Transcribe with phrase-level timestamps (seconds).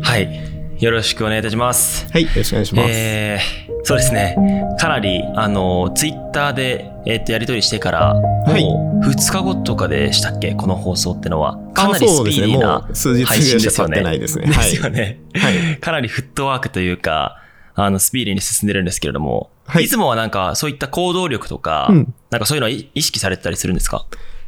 [0.00, 0.26] はい。
[0.26, 0.52] はい。
[0.82, 2.06] よろしくお願いいたします。
[2.12, 2.22] はい。
[2.22, 2.88] よろしくお願いします。
[2.90, 4.36] えー、そうですね。
[4.80, 10.54] かなり、あの、ツイッターで、えっと、やり取りしてから、はいもう、2日後とかでしたっけ？
[10.54, 11.56] この放送ってのは。
[11.74, 12.88] かなありスピーディーな
[13.26, 14.00] 配信ですよね。
[14.00, 14.46] ないですね。
[14.46, 14.70] ではい。
[14.70, 15.20] すよね。
[15.36, 15.78] はい。
[15.78, 17.38] かなりフットワークというか、
[17.74, 24.04] あの、スピーディーに進んでるんですけれども、はいいつもはなんか、そういった行動力とか、うんなんかそういうのは意識されてたりするんですか？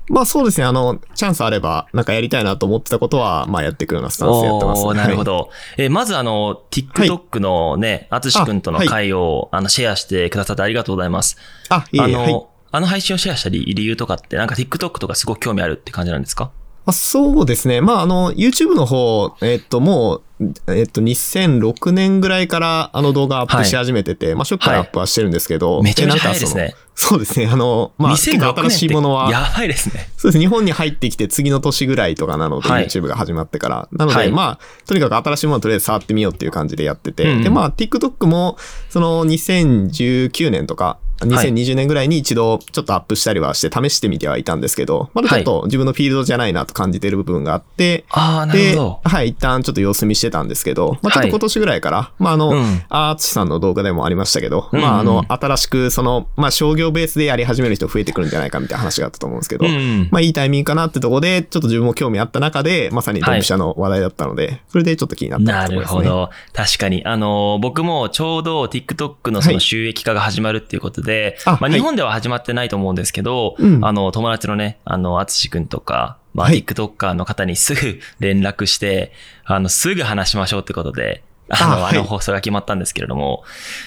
[0.08, 0.66] まあそうですね。
[0.66, 4.82] あの、チャンスあれば、なんかやりたいなと思ってたことは、まあやっていくようなスタンスでやってます。
[4.84, 5.24] おーなるほはい。
[5.24, 5.50] ど。
[5.78, 11.36] えーまずあの、TikTok のね、あつしくんとの回を、あの、シェアしてくださってありがとうございます。
[11.70, 12.46] あ、いえいえ、あの、はい。
[12.72, 16.44] あの配信をシェアした理理由とかって、なんか TikTok とかすごく興味あるって感じなんですか？
[16.44, 17.80] まあ、そうですね。
[17.80, 20.22] まあ、あの、YouTube の方、えっと、もう、
[20.66, 26.74] えっと、2006年ぐらいから、あの動画アップし始めてて、まあ、初期からアップはしてるんですけど、めちゃめちゃ早いですね。
[26.96, 27.46] そうですね。
[27.46, 30.10] あの、まあ、結構2006新しいものは、やばいですね。
[30.16, 30.40] そうです。
[30.40, 33.88] 日本に入ってきて次の年ぐらいとかなので、はい YouTube が始まってから。
[33.92, 38.58] なので、はいまあ、とにかく新しいものをとりあえず触ってみようっていう感じでやってて、うんうんで、まあ、TikTok も、
[38.90, 48.76] その2019年とか、2020年ぐらいに一度ちょっとアップしたりはして試してみてはいたんですけど、まだちょっと自分のフィールドじゃないなと感じてる部分があって、ああ、なるで。
[48.76, 65.74] はい、一旦ちょっと様子見してたんですけど、まあちょっはいと今年ぐらいから、まああの、うんアーツさんの動画でもありましたけど、うんうんまああの、新しくその、まあ商業ベースでやり始める人増えてくるんじゃないかみたいな話があったと思うんですけど、うんうんまあいいタイミングかなってとこで、ちょっと自分も興味あった中で、まさにドンピシャの話題だったので、それでちょっと気になったね。
[65.74, 66.30] るほど。
[66.52, 67.04] 確かに。
[67.04, 71.03] あの、僕もちょうど TikTok のその収益化が始まるっていうことで、
[71.44, 79.12] まああはい日本では始まってないと思うんですけど、うんあの、友達のね、あの、あつしくんとか、まあ、はい TikToker の方にすぐ連絡して、
[79.44, 83.44] あの、すぐ話しましょうってことで、あの、ああはいの放送が決まったんですけれども、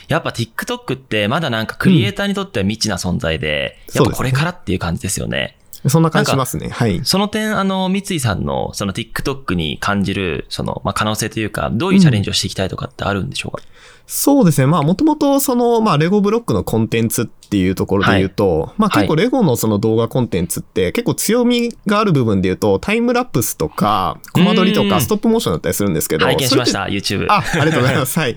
[0.08, 5.58] やっぱ TikTok ってまだなんかクリエイターにとっては未知な存在で、うんやっぱこれからっていう感じですよね。
[5.90, 6.70] そんな感じしますね。
[6.70, 7.02] はい。
[7.04, 13.64] その点、あの、三井さんの、その TikTok に感じる、その、まあ、可能性というか、どういうチャレンジをしていきたいとかってあるんでしょうか、
[14.10, 14.68] そうですね。
[14.68, 27.28] まあ、もともと、その、まあ、レゴブロックのコンテンツっていうところで言うと、まあ、はい結構レゴのその動画コンテンツって、結構強みがある部分で言うと、タイムラプスとか、コマ撮りとうんか、ストップモーションだったりするんですけど、拝見しました、YouTube。
[27.30, 28.18] あ、ありがとうございます。
[28.18, 28.36] はい。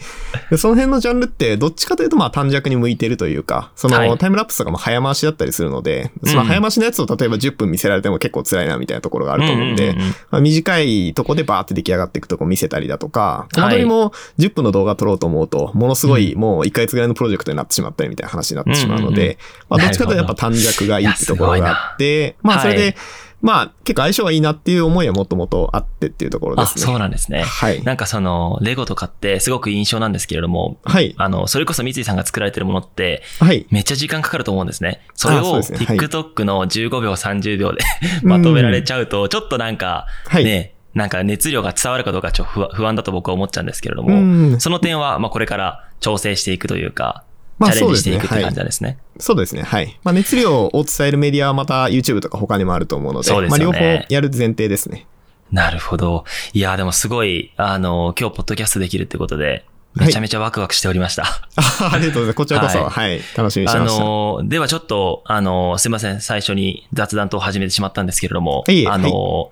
[0.51, 9.95] でその辺のジャンルって、どっちかというと、まあ、短尺に向いてるというか、その、はいタイムラプスとかも早回しだったりするので、その早回しのやつを例えば10分見せられても結構辛いなみたいなところがあると思うんで、
[10.31, 19.39] まあ、短いとこでバーって出来上がっていくとこ見せたりだとか、コマ撮りも10分の動画撮ろうと思うと、ものすごいもう1ヶ月ぐらいのプロジェクトになってしまったりみたいな話になってしまうので、
[19.69, 22.95] まあどっちかというとやっぱ短尺がいいってところがあって、まあそれで、はい
[23.43, 26.85] まあ結構相性がいいなっていう思いはもともとあってっていうところであ、すね。
[26.85, 27.43] そうなんですね。
[27.43, 27.83] はい。
[27.83, 31.15] なんかその、レゴとかってすごく印象なんですけれども、はい。
[31.17, 33.67] あの、それこそ三井さんが作られてるものって、はい。
[33.71, 35.01] めっちゃ時間かかると思うんですね。
[35.15, 37.81] それを TikTok の15秒、30秒で
[38.23, 44.17] まとめられちゃうと、ちょっとなんか、はいね、なんか熱量が伝わるかどうかちょっと不安だと僕は思っちゃうんですけれどうも、
[44.57, 44.61] ん。
[44.61, 47.25] その点は、まあこれから調整していくというか、
[47.59, 48.99] まあチャレンジしていくって感じなんですね。
[49.19, 49.63] そうですね。
[49.63, 49.99] はい。
[50.03, 55.07] まあ熱量を伝えるメディアはまた YouTube とか他にもあると思うので、そうですよねまあ両方やる前提ですね。
[55.53, 56.25] なるほど。
[56.53, 59.65] いや、でもすごい、あの、今日ポッドキャストできるってことで、
[59.95, 61.25] めちゃめちゃワクワクしておりました。
[61.57, 62.35] あありがとうございます。
[62.35, 64.05] こちらこそ、ははいい、楽しみにしてあました。
[64.05, 66.21] の、ではちょっと、あの、すいません。
[66.21, 69.51] 最初に雑談と始めてしまったんですけれども、いえあの、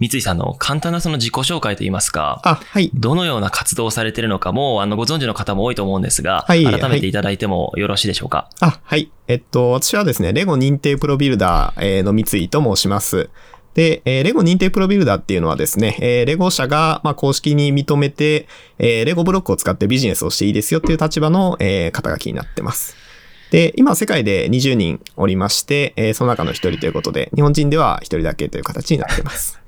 [0.00, 2.90] 三井さんの簡単なその自己紹介といいますか、あ、はい。
[2.94, 8.48] どのような活動をされているのかも、あの、ご存知の方も多いと思うんですが、はい改めていただいてもよろしいでしょうか？
[8.60, 9.10] あ、はい。
[9.28, 13.28] えっと、私はですね、レゴ認定プロビルダーえーの三井と申します。
[13.74, 22.96] で、えーレゴ認定プロビルダーっていうのはですね、えーレゴ社が、まあ、公式に認めて、えーレゴブロックを使ってビジネスをしていいですよっていう立場の、えー肩書きになってます。
[23.50, 29.59] で、今世界で20人おりまして、えーその中の一人ということで、日本人では一人だけという形になってます。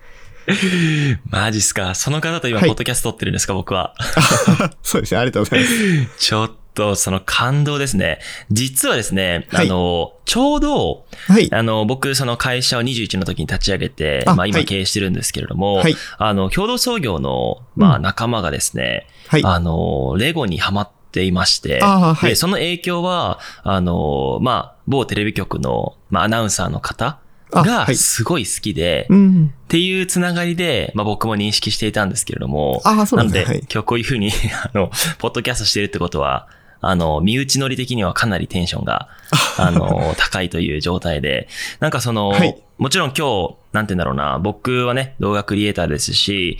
[1.30, 1.94] マジっすか。
[1.94, 3.94] その方と今、はいポッドキャスト撮ってるんですか、僕は。
[4.82, 5.74] そうですね、ありがとうございます。
[6.18, 8.18] ちょっと、その感動ですね。
[8.50, 11.48] 実はですね、はいあの、ちょうど、はい。
[11.52, 19.42] あの、僕、その会社を21の時に立ち上げて、あまあ今はい経営してるんですけれども、はいあの、共同創業の、まあうん仲間がですね、はい。
[19.44, 27.18] あの、レゴにハマっていまして、あはいで、その影響は、あの、まあ、某テレビ局の、まあ、アナウンサーの方あ
[27.52, 29.54] がはいすごい好きで、うん。
[29.64, 34.30] っていうつながりで、まあ僕も認識していたんですけれども、あそうなんで、はい今日こういうふうに、
[34.64, 36.48] あの、ポッドキャストしてるってことは、
[36.80, 39.08] あの、身内乗り的にはかなりテンションが、
[39.56, 46.58] あの、高いという状態で、なんかその、はいもちろん今日、なんて言うんだろうな、僕はね、動画クリエイターですし、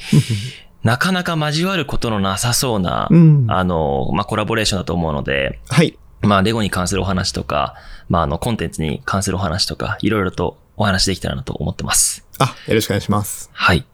[0.84, 3.46] なかなか交わることのなさそうな、うん。
[3.48, 5.98] あの、まあ、コラボレーションだと思うので、はい。
[6.20, 7.74] まあ、レゴに関するお話とか、
[8.08, 12.24] まあ、あの、コンテンツに関するお話とか、いろいろとお話できたらなと思ってます。
[12.38, 13.50] あ、よろしくお願いします。
[13.52, 13.84] はい。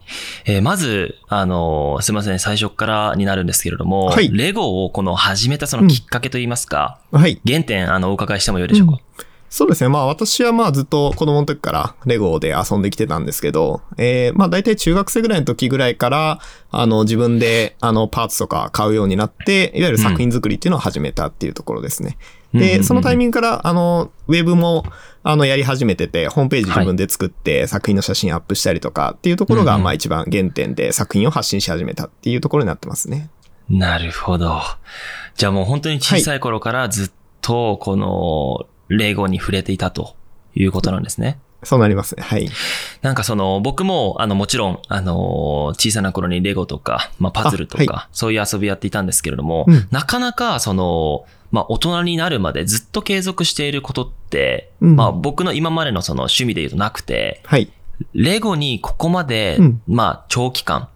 [0.45, 7.41] えーまず、あのーすいません、最初からになるんですけれども、はいレゴをこの始めたそのきっかけといいますか、はい。
[7.45, 8.99] 原点、あの、お伺いしてもよいでしょうか？
[9.51, 9.89] そうですね。
[9.89, 16.39] まあ私はまあずっと子供の時からレゴで遊んできてたんですけど、えー、まあ大体中学生ぐらいの時ぐらいから、
[16.69, 22.09] あの自分であのパーツとか買うようになって、いわゆる作品作りっていうのを始めたっていうところですね。
[22.09, 22.19] で、うん
[22.53, 24.83] うんうんうんそのタイミングから、あの、ウェブも、
[25.23, 33.29] あの、やり始めてて、ホームページ自分で作って作品の写真アップしたりとかっていうところが、まあ一番原点で作品を発信し始めたっていうところになってますね。
[33.69, 34.61] なるほど。
[35.35, 37.11] じゃあもう本当に小さい頃からずっ
[37.41, 40.15] とこのレゴに触れていたと
[40.55, 41.39] いうことなんですね。
[41.63, 42.23] そうなりますね。
[42.23, 42.49] はい。
[43.01, 49.87] なんかその僕もあのもちろんあの小さな頃にレゴとか、まあ、パズルとか、あはそういう遊びやっていたんですけれども、うん。
[49.89, 54.95] なかなかそのまあ大人になるまでずっと継続していることって、うん。
[54.97, 57.71] まあ僕の今までのその趣味で言うとなくて、はい。
[58.13, 59.81] レゴにここまで、うん。
[59.87, 60.89] まあ長期間、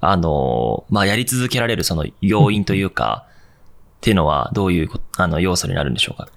[0.00, 6.28] あのまあやり続けられるその要因というか、っていうのはどういうこあの要素になるんでしょうか？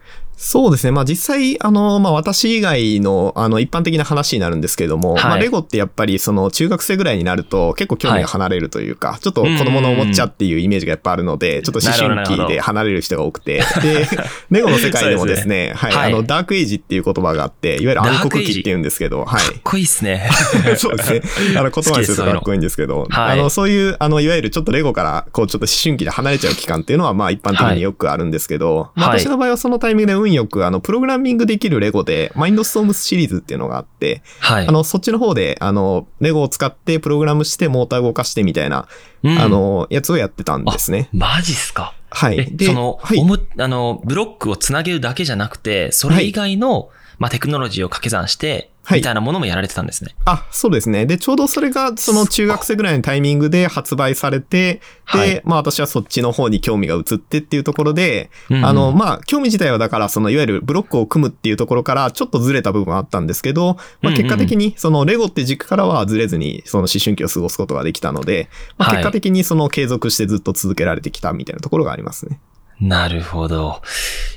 [0.43, 0.91] そうですね。
[0.91, 5.23] まあ実際、あの、まあ私以外の、あの、一般的な話になるんですけれども、はい。
[5.23, 14.07] まあレゴってやっぱりその中学生ぐらいになると結構興味が離れるというか、ちょっと子供のおもちゃっていうイメージがやっぱあるので、ちょっと思春期で離れる人が多くて、 で、
[14.49, 16.11] レゴの世界でもですね、はい、はい。
[16.11, 19.41] あの、ダークエイジっていう言葉があって、いわゆる暗黒期って言うんですけど、はい。
[19.45, 20.27] かっこいいっすね。
[20.75, 21.21] そうですね。
[21.55, 23.31] あの、言葉にするとかっこいいんですけど、はい。
[23.33, 29.19] あの、そういう、あの、いわゆるちょっとレゴから、こう、ちょっと思春期で離れちゃう期間っていうのは、まあ、一般的によくあるんですけど、まあ、はい。
[29.19, 34.67] 私の場合はそのタイミングで運よく、あの、プログラミングできるレゴで、マインドストームスシリーズっていうのがあって、はい。
[34.67, 38.87] あの、そっちの方で、あの、レゴを使ってプログラムしてモーター動かしてみたいな、
[39.23, 41.09] うんあ、の、やつをやってたんですね。
[41.13, 41.93] マジっすか？
[42.09, 42.39] はい。
[42.39, 43.23] え、で、その、はいお。
[43.23, 46.89] も、あの、ブロックをつなげるだけじゃなくて、それ以外の、
[47.19, 50.15] まあ、テクノロジーを掛け算して、はいみたいなものもやられてたんですね。
[50.25, 51.05] あ、そうですね。
[51.05, 54.81] で、ちょうどそれが、その中学生ぐらいのタイミングで発売されて、
[55.13, 72.39] で、はいまあ私はそっちの方に興味が移ってっていうところで、うんうんあの、まあ、興味自体はだから、その、いわゆるブロックを組むっていうところから、ちょっとずれた部分はあったんですけど、まあ、結果的に、その、レゴって軸からはずれずに、その思春期を過ごすことができたので、まあ、はい結果的にその継続してずっと続けられてきたみたいなところがありますね。
[72.81, 73.81] なるほど。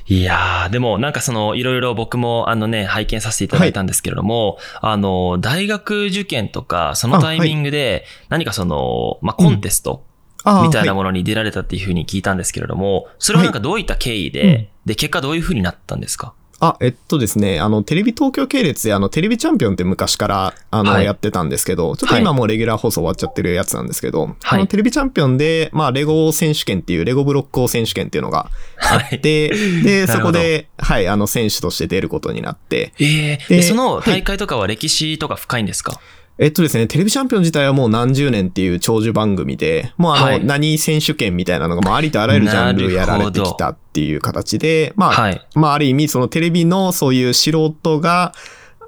[0.07, 10.05] いやー、でもなんかその、いろいろ僕もあのね、拝見させていただいたんですけれども、あの、大学受験とか、そのタイミングで、何かその、まあ、コンテスト
[10.43, 14.67] あみたいなはものに出られたっていうふうに聞いたんですけれども、それはなんかどういった経緯で、うん。
[14.85, 16.35] で、結果どういうふうになったんですか？
[16.67, 21.05] あ、えっとですね、あの、テレビ東京系列で、あの、テレビチャンピオンって昔から、あの、はい。
[21.05, 24.35] やってたんですけど、ちょっと今もうレギュラー放送終わっちゃってるやつなんですけど、はい。
[24.43, 28.49] あの、テレビチャンピオンで、まあ、レゴ選手権っていう、レゴブロック王選手権っていうのが
[28.81, 29.17] あはい。
[29.17, 30.13] って、で、 なるほど。
[30.13, 34.03] そこで、はい、あの、選手として出ることになって、ええでで、そのはい。
[34.05, 35.99] 大会とかは歴史とか深いんですか、
[36.37, 45.47] えっとですね、テレビチャンピオン自体はもう何十年っていう長寿番組で、もうあの、はい何選手権みたいなのが、もうありとあらゆるジャンルやられてきたっていう形で、まあ、はい。
[45.55, 48.33] まあ、ある意味、そのテレビのそういう素人が、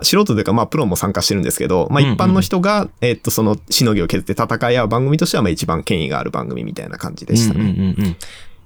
[0.01, 7.61] 素人というか、まあ、プロも参加してるんですけど、まあ、うんうん一般の人が、えっと、その、しのぎを削って戦い合う番組としては、まあ、一番権威がある番組みたいな感じでしたね。
[7.61, 8.15] うんうんうんうん。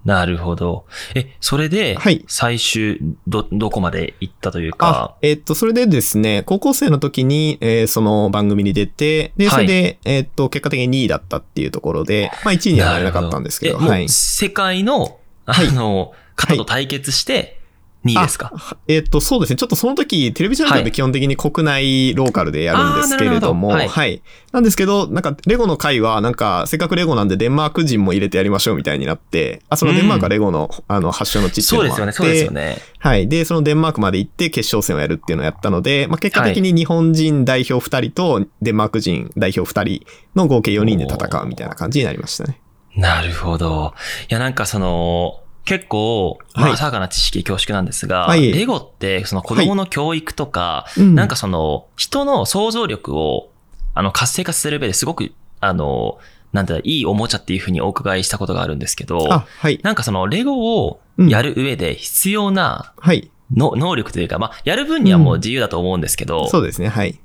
[0.03, 0.85] なるほど。
[1.13, 14.09] え、それではい、最終、ど、どこまで行ったというあか、、えっと、それでですね、高校生の時に、えーその番組に出て、で、それで、えっと、結果的に2位だったっていうところで、まあ、1位にはなれなかったんですけど、なるほはい。
[14.09, 15.71] 世界の、あはい。
[15.71, 17.60] の、方と対決して、
[18.05, 19.55] 2位ですか、あえっと、そうですね。
[19.55, 24.01] ちょっとその時、テレビチャンネルって基本的に国内ローカルでやるんですけれども、あーなるほどは。
[24.01, 32.77] はいいなんですけど、なんか、レゴの回は、なんか、せっかくレゴなんでデンマーク人も入れてやりましょうみたいになって、あ、そのデンマークはレゴの、あの、発祥の地っていうのもあそうですよね、そうですよね。
[32.99, 33.27] はい。
[33.27, 40.05] で、そのデンマークまで行って決勝戦をやるっていうのをやったので、まあ、結果的に日本人代表2人とデンマーク人代表2人
[40.35, 42.59] の合計4人で戦うみたいな感じになりましたね。
[42.95, 43.93] なるほど。
[44.29, 53.51] いや、なんかその、結構、まあ、はい浅はかな知識恐縮なんですが、はいレゴって、その子供の教育とか、うんなんかその、人の想像力を、
[53.93, 56.19] あの、活性化する上ですごく、あの、
[56.51, 59.79] なんていいいおもちゃっていうふうにお伺いしたことがあるんですけど、あ、はい。
[59.81, 63.31] なんかその、レゴをうんやる上で必要なはい。
[63.55, 66.89] の、能力というか、まあ、やる分にはもう自由だと思うんですけど、そうですね。
[66.89, 67.17] はい。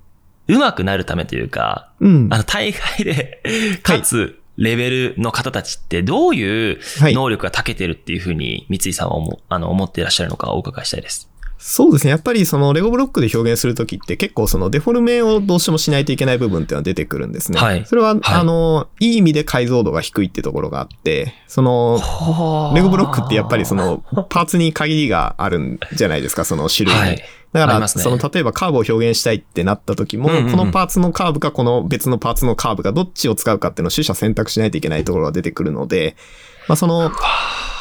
[0.46, 2.28] 上手くなるためというか、うん。
[2.30, 3.42] あの、大会で、
[3.82, 7.14] かつ、レベルの方たちってどういうはい。
[7.14, 11.28] 能力が長けてるっていうふうに三井さんは思うあの思っていらっしゃるのかお伺いしたいです。
[11.58, 12.10] そうですね。
[12.10, 17.58] やっぱりそのレゴブロックで表現するときって結構そのデフォルメをどうしてもしないといけない部分っていうのは出てくるんですね。
[17.58, 22.00] はいそれは、はいあの、いい意味で解像度が低いってところがあって、その、
[22.74, 27.00] レゴブロックってやっぱりそのパーツに限りがあるんじゃないですか、その種類に。
[27.00, 27.22] はい
[27.52, 36.16] だから、その例えばカーブを表現したいってなった時も、このパーツのカーブかこの別のパーツのカーブかどっちを使うかっていうのを取捨選択しないといけないところが出てくるので、
[36.68, 37.12] まあその、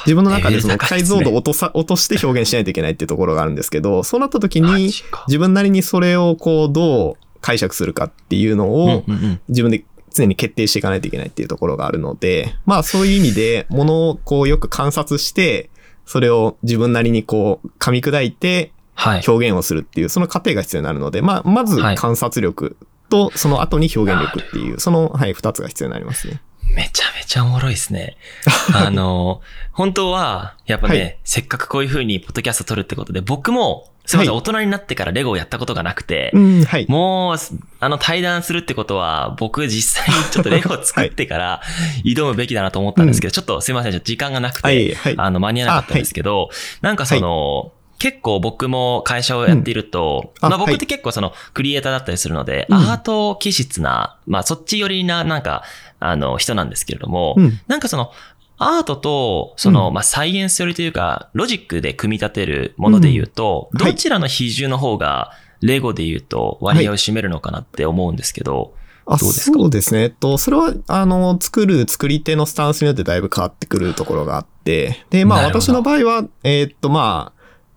[0.06, 4.92] 自分の中でその解像度を落とさ、落として表現しないといけないっていうところがあるんですけど、そうなった時に
[5.27, 9.04] 自分なりにそれをこうどう解釈するかっていうのを
[9.50, 15.70] 自分で常に決定していかないといけないっていうところがあるので、まあそういう意味で物をこうよく観察して、
[16.06, 19.24] それを自分なりにこう噛み砕いてはい。
[19.27, 22.77] 表現をするっていう、その過程が必要になるので、まあまずはい観察力
[23.10, 26.42] とその後に表現力っていう、その、はい、二つが必要になりますね。
[26.74, 28.17] めちゃめちゃおもろいですね。
[28.74, 29.41] あの、
[29.72, 31.17] 本当は、やっぱね、はい。
[31.24, 34.39] せっかくこういう風にポッドキャスト撮るってことで、僕も、すみません、はい。
[34.39, 36.86] 大人になってからレゴをやったことがなくて、うん、はい。
[36.88, 37.38] もう、
[37.79, 41.62] あの、対談するってことは、僕実際にちょっとレゴを作ってから
[42.05, 44.98] 挑むべきだなと思ったんですけど、ちょっとすいません、ちょっと時間がなくて。
[45.17, 46.50] あの、間に合わなかったんですけど、
[46.81, 50.62] なんかその、結構僕も会社をやっていると、まあ僕うん。
[50.62, 50.75] あはい。
[50.75, 52.77] って結構そのクリエイターだったりするので、うん。
[52.77, 55.63] アート気質な、まあそっち寄りななんか、
[56.00, 57.60] あの人なんですけれども、うん。
[57.68, 58.12] なんかその、
[58.58, 59.94] アートと、その、うん。
[59.94, 68.75] まあ、サイエンス寄りというか、ロジックで組み立てるもので言うと、どちらの比重の方が、レゴで言うと割合を占めるのかなって思うんですけど、
[69.08, 69.58] あどうですか？
[69.58, 70.04] そうですね。
[70.04, 77.35] えっと、それは、あの、作る作り手のスタンスによってだいぶ変わってくるところがあって、で、まあ私の場合は、えーっと、まあ、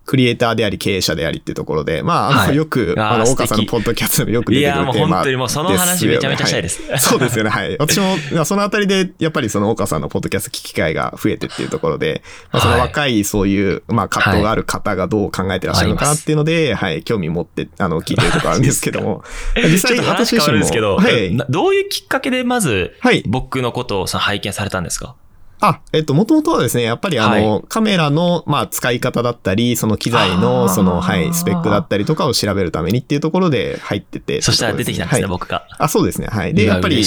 [0.09, 6.81] クリエイターであり経営者でありっていうところで、まあ、あの、はいよく、あの、岡さんのポッドキャストでもよく出いや、てくるテーマもう本当にもうその話めちゃめちゃしたいです。
[6.89, 7.51] はい そうですよね。
[7.51, 7.77] はい。
[7.77, 19.23] 私も、まあそのあたりで、やっぱりその岡さんのポッドキャスト聞く機会が増えてっていうところで、まあ、そのはい若いそういう、まあ葛藤がある方がどう考えてらっしゃるのかなっていうので、はい、興味持って、あの、聞いてるところあるんですけども、
[19.55, 21.31] 実ちょっ際と話変わるんですけど、はい。
[21.35, 23.21] などういうきっかけでまず、はい。
[23.27, 25.13] 僕のことをさ拝見されたんですか？
[25.61, 34.41] あ、えっと、もともとはですね、やっぱりあの、はカメラの、まあ、使い方だったり、その機材の、その、はい、スペックだったりとかを調べるためにっていうところで入ってて。
[34.41, 35.67] そしたら出てきたんですね、はい僕が。
[35.77, 36.27] あ、そうですね。
[36.27, 36.53] はい。
[36.53, 37.03] で、いやっぱり。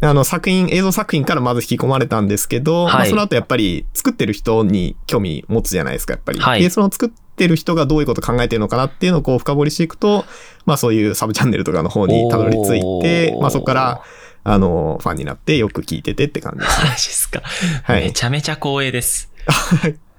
[0.00, 6.38] あの、作品、映像作品からまず引き込まれたんですけど、まあ、はいその後やっぱり、作ってる人に興味持つじゃないですか、やっぱり。
[6.38, 10.24] はいで、その作ってる人がどういうこと考えてるのかなっていうのをこう深掘りしていくと、
[10.66, 14.02] まあそういうサブチャンネルとかの方にたどり着いてまあそこから、
[14.48, 16.88] あの、ファンになってよく聞いててって感じですね。
[16.90, 17.42] マジっすか。
[17.82, 19.30] はいめちゃめちゃ光栄です。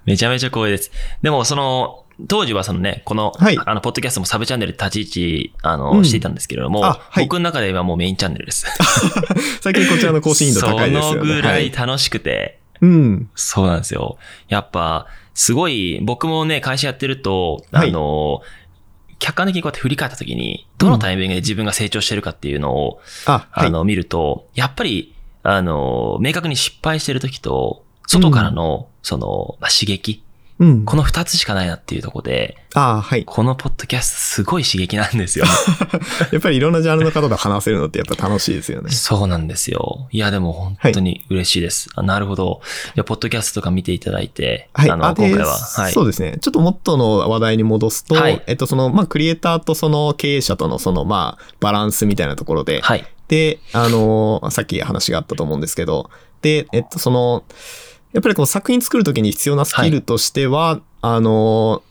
[0.05, 0.91] めちゃめちゃ光栄です。
[1.22, 8.65] でも、その、当時はそのね、この、はいあの、ポッドキャストもサブチャンネルで立ち位置、あの、うんしていたんですけれども、あはい僕の中ではもうメインチャンネルです。
[9.62, 11.19] 最近こちらの更新頻度高いですよね。
[11.22, 13.29] そのぐらはい楽しくて、うん。
[13.36, 14.17] そうなんですよ。
[14.50, 18.41] やっぱ、すごい、僕もね、会社やってると、あはいの、
[19.19, 23.67] 客観的にこうやって振り返った時に、どのタイミングで自分が成長してるかっていうのを、あ、はい。
[23.67, 30.24] あの、見ると、やっぱり、あの、明確に失敗してる時と、外からの、その、まあ、刺激、
[30.60, 30.86] うん。
[30.86, 33.26] この二つしかないなっていうところで、あはい。
[33.26, 35.46] このポッドキャストすごい刺激なんですよ。
[36.32, 38.92] やっぱりいろんなジャンルの方と話せるのってやっぱ楽しいですよね。
[38.92, 40.08] そうなんですよ。
[40.12, 41.90] いや、でも本当に嬉しいです。
[41.96, 42.62] あなるほど。
[42.90, 44.92] いや、ポッドキャストとか見ていただいて、はい。
[44.92, 45.94] あの、で今回は、はい。
[45.94, 46.38] そうですね。
[46.42, 53.06] ちょっともっとの話題に戻すと、はいえっと、その、まあ、クリエイターとその経営者とのその、まあ、バランスみたいなところで、はい。
[53.28, 56.10] で、あのーさっき話があったと思うんですけど、
[56.42, 57.44] で、えっと、その、
[58.17, 61.88] やっぱりこの作品作るときに必要なスキルとしては、あのー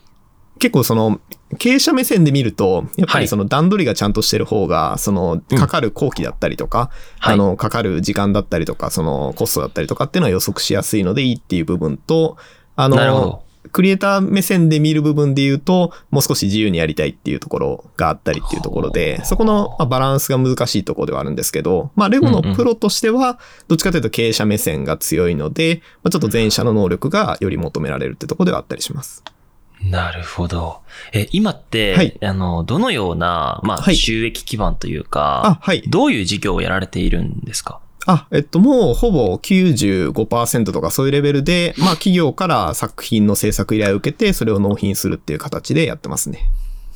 [0.59, 1.21] 結構その、
[1.59, 5.59] 経営者目線で見ると、やっぱりその段取りがちゃんとしてる方が、その、うん。
[5.59, 7.35] かかる工期だったりとか、はい。
[7.35, 12.39] あの、かかる時間だったりとか、その、コストだったりとかっていうのは予測しやすいのでいいっていう部分と、
[12.75, 13.43] あの
[13.73, 29.23] クリエイター目線で見る部分で言うと、もう少し自由にやりたいっていうところがあったりっていうところで、そこのまあバランスが難しいところではあるんですけど、まあ、レゴのプロとしては、どっちかというと経営者目線が強いので、まあ、ちょっと前者の能力がより求められるってところではあったりします。
[29.83, 30.81] なるほど。
[31.13, 35.83] え、今って、はいあの、どのような、まあ、はい収益基盤というか、あ、はい。
[35.87, 37.81] どういう事業をやられているんですか？
[38.07, 46.49] あ、えっと、もうほぼ95%とかそういうレベルで、まあ企業から作品の制作依頼を受けて、それを納品するっていう形でやってますね。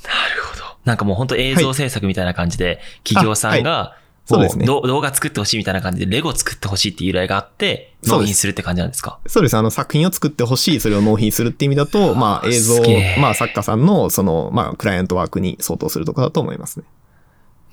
[0.05, 0.65] なるほど。
[0.85, 3.97] なんかもう本当映像制作みたいな感じで、企業さんが、
[4.29, 9.19] もそうですねど動画作ってほしいみたいな感じで、レゴ作ってほしいっていう依頼があって、そうです納品するって感じなんですか？
[9.27, 9.57] そうです。
[9.57, 12.77] あの作品を作ってほしい、それを納品するっていう意味だと、まあ映像
[13.21, 16.87] まあ作家さんのその、まあクライアントワークに相当するところだと思いますね。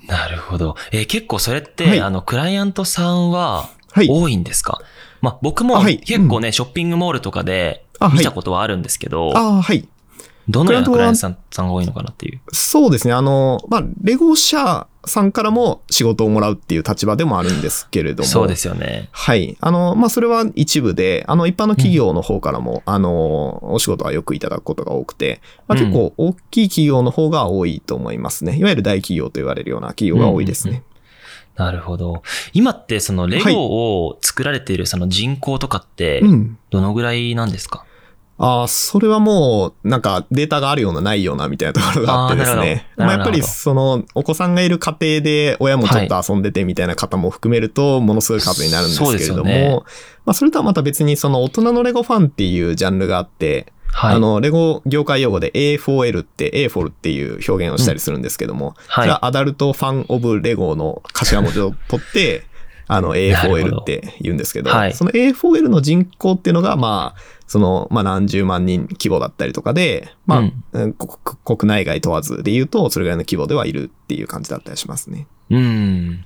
[0.08, 0.74] なるほど。
[0.90, 4.08] えー結構それって、はいあの、クライアントさんははい。
[4.10, 4.80] 多いんですか、
[5.20, 9.86] まあ、僕もあはい結構ね、ショッピングモールとかで見たことはあるんですけど、ああ、はい。
[10.48, 12.40] どのようなクライアントさんさんが多いのかなっていう。
[12.52, 13.12] そうですね。
[13.12, 18.28] あの、まあ、レゴ社さんからも仕事をもらうっていう立場でもあるんですけれども。
[18.28, 19.08] そうですよね。
[19.12, 19.56] はい。
[19.60, 28.56] あの、まあ、それは一部で、あの、一般の企業の方からも、あの、お仕事はよくいただくことが多くて、まあ、うん結構大きい企業の方が多いと思いますね。
[28.58, 30.82] いわゆる大企業と言われるような企業が多いですね。
[31.58, 32.22] なるほど。
[32.52, 36.58] 今ってそのレゴを作られているその人口とかってうん。
[36.70, 37.84] どのぐらいなんですか、
[38.38, 42.86] ああ、それはもう、なんかデータがあるようなないようなみたいなところがあってですね。
[42.96, 49.80] あまあ、やっぱりその、お子さんがいる家庭で親もちょっと遊んでてみたいな方も含めると、ものすごい数になるんですけれども、ね。
[50.24, 54.16] まあ、それとはまた別にその大人のレゴファンっていうジャンルがあって、はい。
[54.16, 59.04] あの、レゴ業界用語で A4L って A4 っていう表現をしたりするんですけども、はい。
[59.04, 62.44] それは Adult Fan of LEGO の頭文字を取って、
[62.90, 63.76] あのなるほ A4L ど。
[63.78, 64.92] って言うんですけど、はい。
[64.94, 71.12] その A4L の人口っていうのが、まあ、その、まあ何十万人規模だったりとかで、まあ、うんうん国
[71.44, 75.26] 国内外問わずで言うと、それぐらいの規模ではいるっていう感じだったりしますね。
[75.50, 76.24] うん。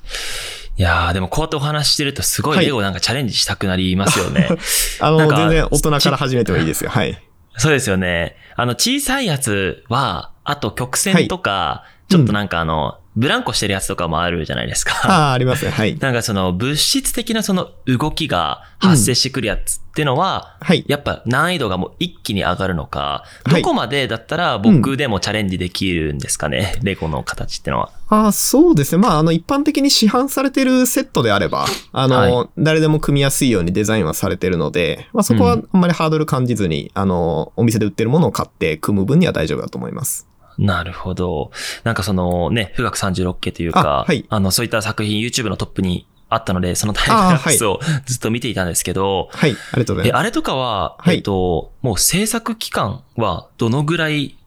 [0.77, 4.49] いやーでもこうやってお話ししてるとすごいはいレゴなんかチャレンジしたくなりますよね。
[5.01, 6.91] あの、なんか全然大人から始めてもいいですよ。
[6.91, 7.23] はい。
[7.57, 8.37] そうですよね。
[8.57, 14.95] あの小さいやつは、あと曲線とか、ちょっとなんかあの、ブランコしてるやつとかもあるじゃないですか。
[15.05, 15.71] ああ、ありますね。
[15.71, 15.99] はい。
[15.99, 20.85] なんかその物質的なその動きが発生してくるやつってのは、はい。
[20.89, 27.93] やっぱ難易度がもう一気に上がるのか、はいどこまでだったら僕でもチャレンジできるんですかね、レゴの形ってのは。
[28.09, 29.03] ああ、そうですね。
[29.03, 40.32] まあ、あの、一般的に市販されてるセットであれば、あの、は誰でも組みやすいようにデザインはされてるので、まあ、そこはうんあんまりハードル感じずに、あの、お店で売ってるものを買って組む分には大丈夫だと思います。
[40.59, 41.51] なるほど。
[41.85, 49.51] なんかそのね、富岳36系というか、あはいあの、そういった作品 YouTube のトップにあったので、そのタイムラプスをずっと見ていたんですけど、はい。
[49.51, 50.21] ありがとうございえ、ます。
[50.21, 54.39] あれとかは、はいえっと、もう制作期間はどのぐらい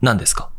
[0.00, 0.50] なんですか？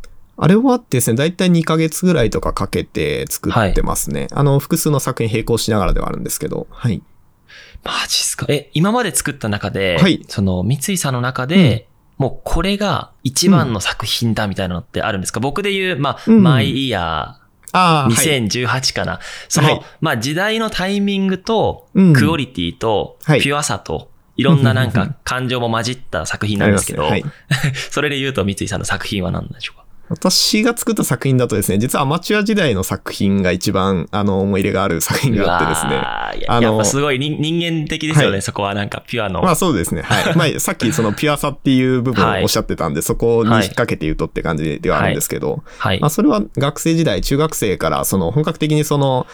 [0.42, 4.28] あれはですね、だいたい2ヶ月ぐらいとかかけて作ってますね。
[4.32, 7.02] あの、複数の作品並行しながらではあるんですけど、はい。
[7.84, 8.46] マジっすか？
[8.48, 11.89] え、今まで作った中で、はいその、三井さんの中で、
[12.20, 16.44] もうこれが一番の作品だみたいなのってあるんですか、僕で言う、まあ、うん。
[16.44, 17.40] マイイヤー
[17.72, 18.14] はい。
[18.14, 19.20] 2018かな。
[19.48, 19.82] その、はい。
[20.02, 22.14] まあ、時代のタイミングと、うん。
[22.14, 23.42] クオリティと、はい。
[23.42, 27.10] ピュアさと、いろんななんか感情も混じった作品なんですけど。
[27.90, 29.86] それで言うと三井さんの作品は何なんでしょうか？
[30.10, 35.98] 私が作った作品だとですね、実はアマチュア時代の作品が一番、あの、思い入れがある作品があってですね。
[36.48, 39.42] あのやっぱすごい人人間的ですよね、はいそこはなんかピュアの。
[39.42, 40.02] まあそうですね。
[40.02, 40.36] はい。
[40.38, 46.10] まあさっきそのピュアさっていう部分をおっしゃってたんで、そこに引っ掛けて言うとって感じではあるんですけど、はいまあ。
[46.10, 49.28] それは学生時代、中学生からその本格的にその、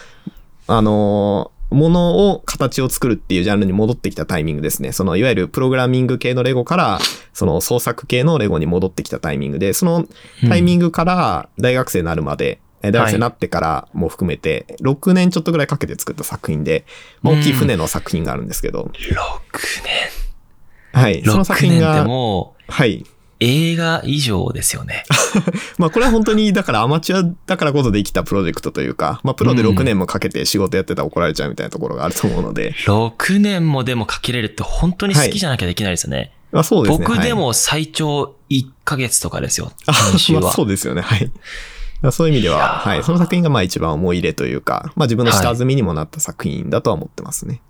[0.66, 4.92] あのーものを形を作るっていうジャンルに戻ってきたタイミングですね。
[4.92, 6.98] そのいわゆるプログラミング系のレゴから、
[7.32, 10.06] その創作系のレゴに戻ってきたタイミングで、その
[10.48, 16.84] タイミングから大学生になるまで、え大学生になってからも含めて、6年ちょっとぐらいかけて作った作品で、
[17.22, 21.22] まあ大きい船の作品があるんですけど、6はい。
[21.22, 21.30] 年。
[21.30, 23.04] その作6年って品が、もうはい。
[23.40, 25.04] 映画以上ですよね。
[25.78, 36.32] まあこれは本当にだからアマチュアだからこそできたプロジェクトというか、まあプロで6年もかけて仕事やってたら怒られちゃうみたいなところがあると思うので、6年もでもかけれるって本当に好きじゃなきゃできないですよね。
[36.52, 37.04] まあそうですね。
[37.04, 39.66] 僕ではい、も最長1ヶ月とかですよ。
[39.86, 39.92] は。
[40.40, 41.02] まあそうですよね。
[41.02, 41.30] はい。
[42.00, 43.02] まあそういう意味では、はい。
[43.02, 47.60] その作品がまあ一番思い入れというか、まあ自分の下積みにもなった作品だとは思ってますね。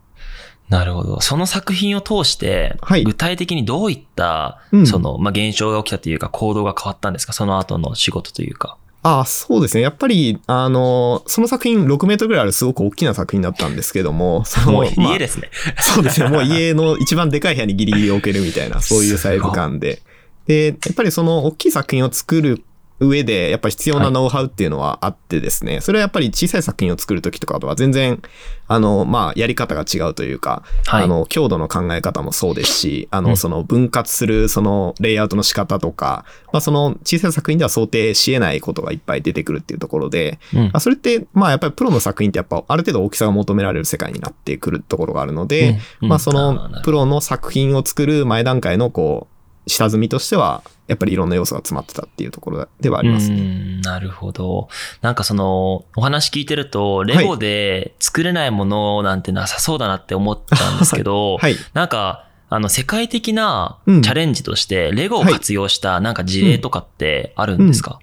[0.68, 1.20] なるほど。
[1.20, 7.32] その作品を通して、はい具体的にどういった、うんその、まあ、現象が起きたというか、行動が変わったんですか？
[7.32, 8.76] その後の仕事というか。
[9.02, 9.82] ああ、そうですね。
[9.84, 15.48] やっぱり、あの、その作品6メートルぐらいあるすごく大きな作品だったんですけども、そのもうまあ家ですね。
[15.78, 16.28] そうですね。
[16.28, 20.02] もう家の一番でかい部屋にギリギリ置けるみたいな、そういうサイズ感で。
[20.48, 22.64] で、やっぱりその大きい作品を作る
[22.98, 28.22] 上で、やっぱ必要なノウハウっていうのはあってですね、それはやっぱり小さい作品を作るときとかとは全然、
[28.68, 31.04] あの、まあ、やり方が違うというか、はい。
[31.04, 33.36] あの、強度の考え方もそうですし、あの、うん。
[33.36, 40.70] その分割するそのレイアウトの仕方とか、まあ、その小さい作品では想定し得ないことがいっぱい出てくるっていうところで、うん。
[40.72, 45.78] あそれって、まあやっぱりプロの作品ってやっぱある程度大きさが求められる世界になってくるところがあるので、うん。
[46.02, 46.08] うん。
[46.08, 49.28] まあそのプロの作品を作る前段階のこ
[49.66, 53.40] う、下積みとしては、やっぱりいろんな要素が詰まってたっていうところではありますうね。
[53.40, 54.68] んなるほど。
[55.02, 61.56] なんかその、お話聞いてると、レゴで作れないものなんてなさそうだなって思ったんですけど、 はい。
[61.74, 67.98] なんか、あの、世界的なうんチャレンジとして、レゴを活用したなんか事例とかってあるんですか、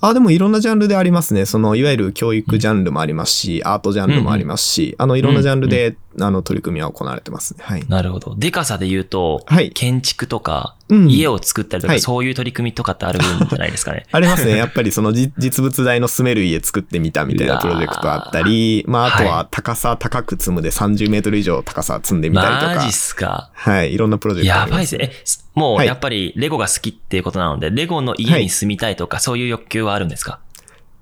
[0.00, 1.44] あ、でもいろんなジャンルでありますね。
[1.44, 7.60] その、いわゆる教育ジャンルもありますし、アートジャンルもありますし、あの、いろんなジャンルで、あの、取り組みは行われてますね。
[7.62, 7.84] はい。
[7.88, 8.34] なるほど。
[8.36, 9.70] でかさで言うと、はい。
[9.70, 14.06] 建築とか、うん家を作ったりとか、はいそういう取り組みとかってあるんじゃないですかね。
[14.12, 14.56] ありますね。
[14.56, 22.92] やっぱりそのじ実物大の住める家作ってみたみたいなプロジェクトあったり、まああとはは高さ高く積むで30メートル以上高さ積んでみたりとかマジっ。
[22.92, 23.50] すか。
[23.52, 23.92] はい。
[23.92, 25.12] いろんなプロジェクトやばいですね。
[25.54, 30.38] もうはいやっぱりレゴが好きっていうことなので、レゴの家に住みたいとか、そういう欲求はあるんですか？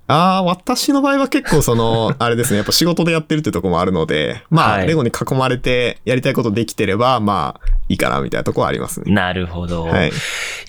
[0.07, 4.87] ああ、私の場合は結構その、 あれですね、やっぱ仕事でやってるってとこもあるので、まあ、はい。
[4.87, 9.13] レゴに囲まれてやりたいことできてれば、まあ、いいかなみたいなとこはありますね。
[9.13, 9.85] なるほど。
[9.85, 10.11] はい。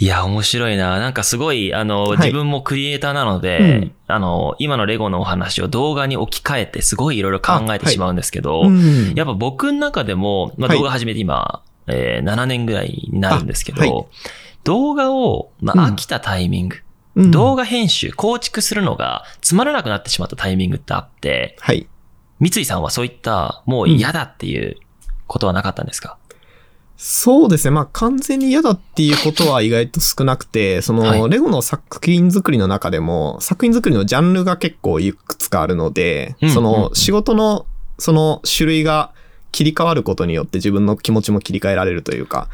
[0.00, 0.98] いや、面白いな。
[0.98, 2.18] なんかすごい、あの、はい。
[2.18, 3.92] 自分もクリエイターなので、うん。
[4.08, 9.12] あの、今のレゴのお話を動画に置き換えて、すごいいろいろ考えてしまうんですけど、うん。
[9.14, 10.78] やっぱ僕の中でも、まあ、はい。
[10.78, 14.06] 動画始めて今、えー7年ぐらいになるんですけど、あはい。
[14.64, 15.80] 動画を、まうん。
[15.80, 16.82] あ、飽きたタイミング、うん
[17.30, 21.88] 動画編集、構築するのがつまらなくなってしまったタイミングってあって、はい。
[22.40, 24.76] 三井さんはそういった、もう嫌だっていう
[25.26, 26.16] ことはなかったんですか、
[26.96, 27.70] そうですね。
[27.72, 31.30] まあ、完全に嫌だっていうことは意外と少なくて、その、はい。
[31.30, 36.94] レゴの作品作りの中でも、作品作りのジャンルが結構いくつかあるので、うんうんうその、ん。
[36.94, 37.66] 仕事の、
[37.98, 39.12] その種類が
[39.52, 42.48] 切り替わることによって自分の気持ちも切り替えられるというか、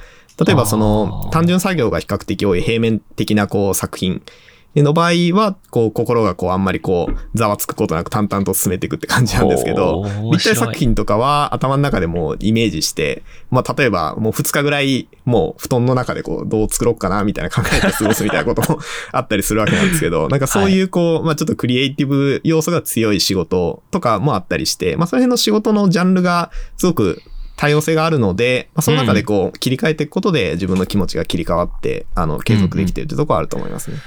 [0.44, 4.22] 例えばそあのー、単純作業が比較的多い平面的なこう作品
[4.82, 18.80] の場合は、こう、心がこう、あんまりこう、ざわつくことなく淡々と進めていくって感じなんですけど立体作品とかは頭の中でもうイメージして、まあ、例えばもう2日ぐらい、もう布団の中でこう、どう作ろうかな、みたいな考えて過ごすみたいなことも
[19.12, 27.22] あったりするわけなんですけど、 なんかそういうこう、まあ、ちょっとクリエイティブ要素が強い仕事とかもあったりして、まあ、その辺の仕事のジャンルがすごく
[27.56, 33.98] 多様性があるので、まあ、その中でこう、切り替えていくことで自分の気持ちが切り替わって、あの、継続できているというところはあると思いますね。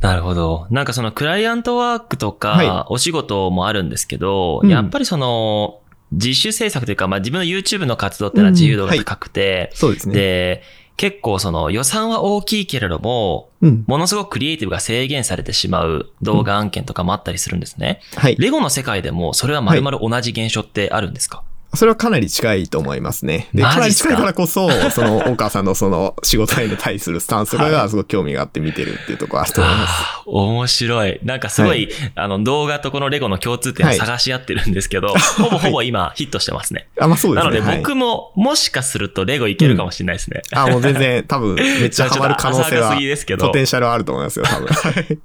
[0.00, 0.66] なるほど。
[0.70, 5.80] なんかそのクライアントワークとかは、お仕事もあるんですけど、うんやっぱりその、
[6.12, 10.14] 自主制作というか、まあ自分の YouTube の活動っていうのは自由度が高くて、そうですね。
[10.14, 10.62] で、
[10.96, 13.84] 結構その予算は大きいけれども、うん。
[13.86, 18.00] ものすごくクリエイティブが制限されてしまう動画案件とかもあったりするんですね。
[18.16, 18.36] はい。
[18.38, 21.42] レゴの世界でもそれは丸々同じ現象ってあるんですか、
[21.76, 23.48] それはかなり近いと思いますね。
[23.54, 23.70] で、か？
[23.70, 29.92] かなり近いからこそ、その、大川さんのその、仕事へに対するスタンスとかがすごく興味があって見てるっていうところあると思います。
[30.02, 31.20] あー面白い。
[31.22, 35.08] なんかすごい、あの動画とこのレゴの共通点を探し合ってるんですけど、
[35.38, 36.88] ほぼほぼ今ヒットしてますね。
[36.98, 37.50] あ、まあそうですね。
[37.52, 40.42] なのではい僕ももしかするとレゴいけるかもしれないですね。
[40.52, 42.96] あ、もう全然多分めっちゃハマる可能性は
[43.38, 44.66] ポテンシャルはあると思いますよ、多分。
[44.72, 45.18] はい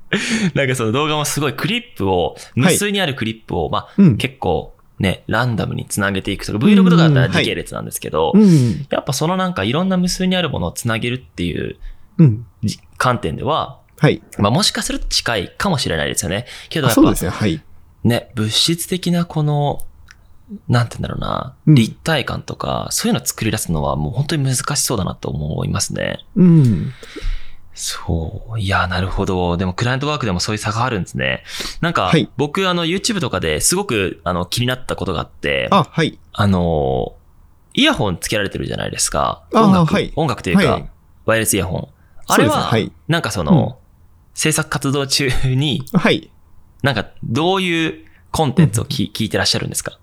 [0.54, 8.86] なんかその動画もすごいクリップを、無数にあるクリップを、まあ、うん結構ね、ランダムにつなげていくとか、Vlog とかだったら時系列なんですけど、うん。
[8.92, 11.78] やっぱそのなんかいろんな無数にあるものをつなげるっていう
[12.98, 14.22] 観点では、はい。
[14.38, 16.46] まあもしかすると近いかもしれないですよね。
[16.70, 17.32] けどやっぱあそうですね。
[17.32, 17.62] はい。
[18.04, 19.80] ね、物質的なこの、
[20.68, 26.20] なんて言うんだろうな、うん立体感とか、そういうのを作り出すのはもう本当に難しそうだなと思いますね。
[26.36, 26.94] うん。
[27.74, 28.60] そう。
[28.60, 29.56] いや、なるほど。
[29.58, 31.44] でも、クライアントワークでもそういう差があるんですね。
[31.80, 36.20] なんか、はい僕、あの、YouTube とかですごく、あの、気になったことがあって、ああ、はい。
[36.38, 37.14] の、
[37.74, 39.44] イヤホンつけられてるじゃないですか。
[39.54, 40.90] あ音楽、はい音楽というか、はい
[41.26, 41.88] ワイヤレスイヤホン。
[42.28, 43.78] あれは、はいなんかその、
[44.34, 46.30] 制作活動中に、はい。
[46.84, 50.00] なんか、どういうコンテンツをき、聞いてらっしゃるんですか？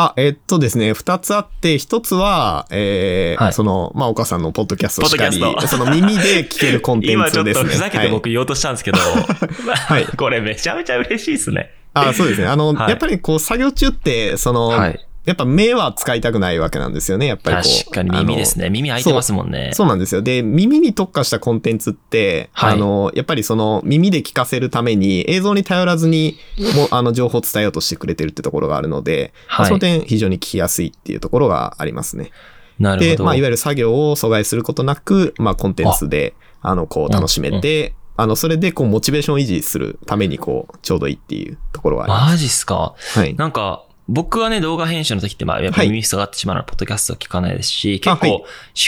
[0.00, 7.64] あ、えっとですね、二つあって、一つは、えーはいその、まあ、岡さんのポッドキャストしかりその耳で聞けるコンテン今ちょっツですね。
[7.68, 11.70] とふざけて僕言おうとしたんですけど、 はい これめちゃめちゃ嬉しいですね。
[11.92, 12.46] あ、そうですね。
[12.46, 15.06] あの、はいやっぱりこう、作業中って、その、はい。
[15.26, 17.84] やっぱ目は使いたくないわけなんですよね、やっぱりこう。
[17.84, 18.70] 確かに耳ですね。
[18.70, 19.70] 耳開いてますもんね。
[19.74, 20.22] そうなんですよ。
[20.22, 26.36] で、耳に特化したコンテンツって、はいあの、やっぱりその耳で聞かせるために映像に頼らずに、
[26.74, 32.24] もうあの情報を伝えようとしてくれてるってところがあるので、まあはいその点非常に聞きやすいっていうところがありますね。
[32.24, 32.30] で、
[32.78, 33.24] なるほど。
[33.24, 42.94] まあ、いわゆる作業を阻害することなく、まあ、コンテンツで、あの、こう、楽しめて、あの、それで、こう、モチベーションを維持するために、こう、ちょうどいいっていうところはありまマジっすか？
[42.96, 43.18] す。
[43.18, 43.34] はい。
[43.34, 48.44] なんか、僕はね、動画編集の時って、まあ、やっぱり耳塞がってしまうのは、ポッドキャストを聞かないですし、結構、あはい思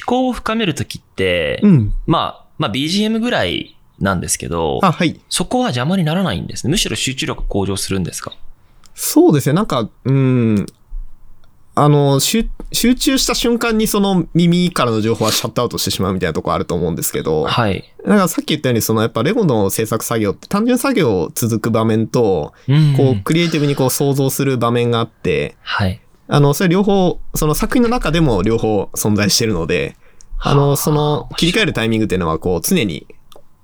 [0.06, 1.94] 考を深める時って、うん。
[2.06, 5.20] まあ、まあ、BGM ぐらいなんですけど、あ、はい。
[5.28, 6.70] そこは邪魔にならないんですね。
[6.72, 8.32] むしろ集中力向上するんですか？
[8.94, 9.52] そうですね。
[9.52, 10.66] なんか、うん。
[11.74, 17.85] あの、集集中した瞬間にその耳からの情報はシャットアウトしてしまうみたいなとこあると思うんですけど、はい。
[18.04, 26.00] なんかさっき言ったように、そのやっぱレゴの制作作業って単純作業続く場面と、うんこう、クリエイティブにこう想像する場面があって、はい。
[26.28, 29.96] あの、それ両方、その作品の中でも両方存在してるので、
[30.38, 33.06] あはあの、その切り替えるタイミングっていうのはこう常に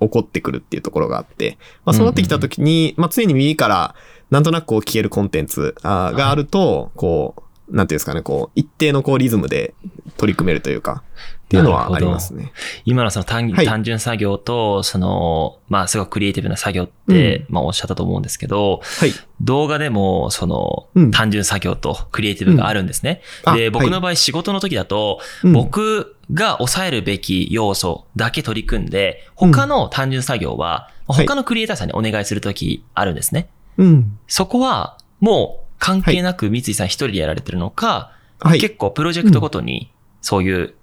[0.01, 3.95] 起こってくるっていうところがあって、まあそうなってきた時に、まあ常に耳から
[4.31, 9.75] なんとなくこう聞けるコンテンツがあると、こう、なんていうんですかね、こう、一定のこうリズムで
[10.17, 11.03] 取り組めるというか、
[11.49, 12.53] っていうのはありますね。
[12.85, 19.13] 今のその単,、はい単純作業と、その、まあすごくクリエイティブな作業って、まあおっしゃったと思うんですけど、はい。
[19.41, 23.15] 動画でも、そのうん、単純作業とクリエイティブがあるんですね。
[23.15, 33.49] で、うんあはい僕の場合仕事の時だと、うん僕が抑えるべき要素だけ取り組んで、他の単純作業は、はい他のクリエイターさんにお願いする時あるんですね。
[33.79, 34.19] うん。
[34.27, 38.61] そこは、もう関係なく三井さん一人でやられてるのか、はい。
[38.61, 40.75] 結構プロジェクトごとに、そういう、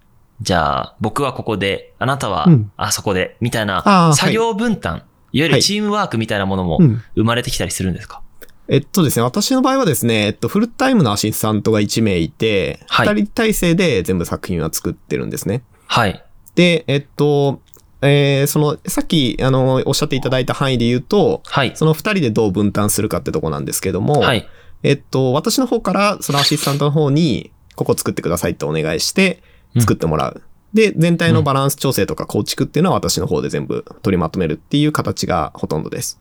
[0.41, 8.21] じゃあ、僕はここで、あなたはうんあそこで、みたいあなー、作業分担、い、わゆはいるチームワークみたいなものもうん生まれてきたりするんですか、
[8.67, 15.63] えっとですね、私の場合はですね、えっと、フルタイムのアシスタントが1名いて、はい2人体制で全部作品は作ってるんですね。
[15.87, 16.23] はい。
[16.55, 17.61] で、えっと、
[18.01, 21.71] えーその、さっき、あの、おっしゃっていただいた範囲で言うと、はい。
[21.75, 24.47] その2人でどう分担するかってとこなんですけども、はい。
[24.85, 29.41] えっと、私の方から、そのアシスタントの方に、ここ作ってくださいってお願いして、
[29.79, 30.43] 作ってもらう。
[30.75, 36.19] で、全体のバランス調整とか構築っていうのは私の方で全部取りまとめるっていう形がほとんどです。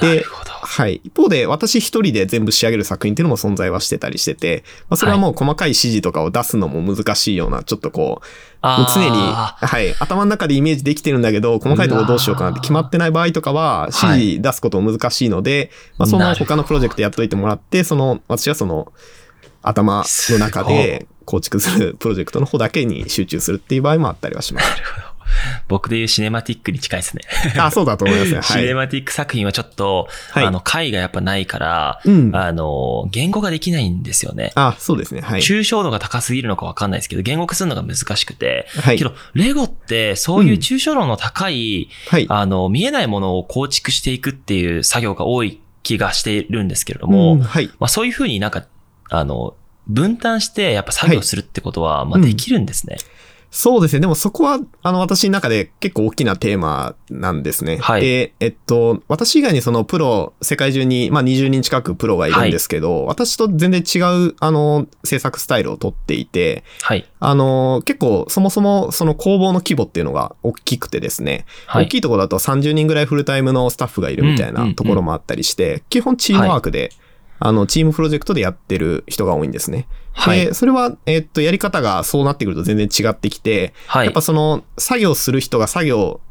[0.00, 0.50] でなるほど。
[0.50, 1.00] はい。
[1.04, 18.92] 一方で、私一人で全部仕上げる作品っていうのも存在はしてたりしてて、まあ、それはもう細かい指示とかを出すのも難しいような、ちょっとこう、もう常に、あはい、頭の中でイメージできてるんだけど、細かいところどうしようかなって決まってない場合とかは、指示出すことも難しいので、まあ、その他のプロジェクトやっといてもらって、その、私はその、
[19.62, 24.66] 頭の中で構築するプロジェクトの方だけに集中するっていう場合もあったりはします。
[25.68, 27.22] 僕で言うシネマティックに近いですね。
[27.58, 28.42] あ、そうだと思いますね。
[28.42, 28.66] シはい。
[28.66, 32.34] ネマティック作品はちょっと、はいあの、回がやっぱないから、うん。
[32.34, 34.52] あの、言語ができないんですよね。
[34.54, 35.20] あ、そうですね。
[35.20, 35.40] はい。
[35.40, 38.66] 抽象度が高すぎるのかわかんないですけど、言語化するのが難しくて。
[38.80, 39.04] はいけ。
[39.04, 42.26] ど、レゴってそういう抽象度の高い、はい。
[42.28, 47.66] あの、見えないものを構築していくっていう作業が多い気がしているんですけれども、うんはい。
[47.78, 48.64] まあそういうふうになんか、
[49.10, 49.54] あの、
[49.86, 52.96] 分担してやっぱ作業するってことは、まあうんできるんですね。
[53.56, 54.00] そうですね。
[54.00, 57.76] でもそこは、あの、私の中で結構大きなテーマなんですね。
[57.76, 67.08] はいで、えっと、私以外にそのプロ、世界中に、まあ20人近くプロがいるんですけど、私と全然違う、あの、制作スタイルをとっていて、はい。
[67.20, 76.90] あの、結構そもそもその工房の規模っていうのが大きくてですね、はい大きいところだと30人ぐらいフルタイムのスタッフがいるみたいうんうんうなんところもあったりして、基本チームワークで、
[77.44, 79.86] あの、チームプロジェクトでやってる人が多いんですね。
[80.12, 80.46] はい。
[80.46, 84.22] で、それは、えっと、やり方がそうなってくると全然違ってきて、はいやっぱ。
[84.22, 86.22] その、作業する人が作業、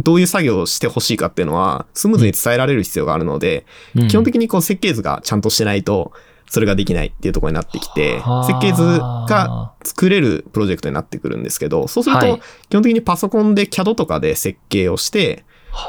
[0.00, 6.10] どういう作業をしてほしいかっていうのは、スムーズに伝えられる必要があるので、うん基本的にこう設計図がちゃんとしてないと、
[6.48, 15.44] それができないっていうところになってきて、はあ設計図が作れるプロジェクトになってくるんですけど、そうするとはい、基本的にパソコンで CAD とかで設計をして、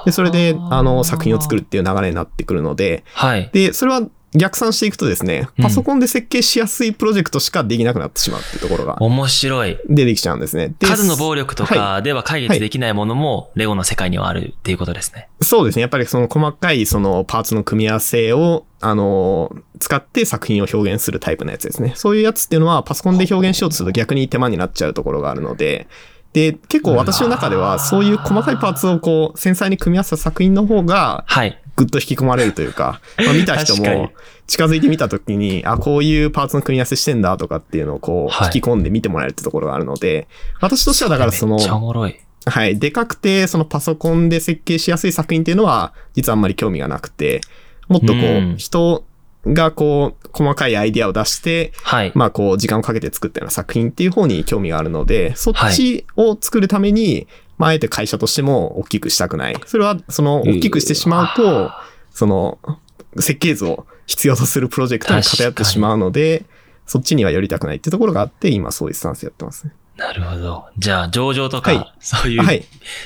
[0.05, 3.49] で、それで、あの、作品を作るっていう流れになってくるので、はい。
[3.53, 4.01] で、それは
[4.33, 9.77] 逆算していくとですね、うんパソコンで設計しやすいプロジェクトしかできなくなってしまうっていうところが面白い。
[9.87, 10.73] 出てきちゃうんですね。
[10.79, 15.29] で数の暴力とはかでは解決できないものも、レゴの世界にはあるっていうことですね。
[15.41, 15.81] そうですね。
[15.81, 21.93] やっぱりその細かいそのパーツの組み合わせを、あの、使って作品を表現するタイプのやつですね。
[21.95, 25.87] そういうやつっていうのはパソコンで表現しようとすると逆に手間になっちゃうところがあるので、
[26.33, 31.60] で、結構私の中ではそういう細かいパーツをこう繊細に組み合わせた作品の方がはい。
[31.75, 34.11] ぐっと引き込まれるというか、 まあ、見た人も
[34.47, 40.27] 近づいてみたときに、あ、こういうパーツの組み合わせしてんだとかっていうのをこうはい引き込んで見てもらえるってところがあるので、
[40.59, 42.15] 私としてはだからそのめっちゃおもろい。
[42.45, 42.79] はい。
[42.79, 47.41] でかくて、そのパソコンで設計しやすい作品っていうのは、実はあんまり興味がなくて、
[47.87, 49.03] もっとこうんう、人
[49.45, 52.11] がこう、細かいアイディアを出して、はい。
[52.15, 57.27] まあこう、時間をかけて作ったような作品っていう方に興味があるので、そっちを作るために、
[57.61, 59.55] まああえて会社としても大きくしたくない。
[59.67, 61.69] それは、その、大きくしてしまうと、
[62.09, 62.57] その、
[63.17, 66.45] 設計図を必要とするプロジェクトに偏ってしまうので、
[66.87, 69.73] そっちには寄りたくないっていうところがあって、今そういうスタンスやってますね。
[69.97, 70.65] なるほど。
[70.77, 72.63] じゃあ、上場とか、はいそういう、はい。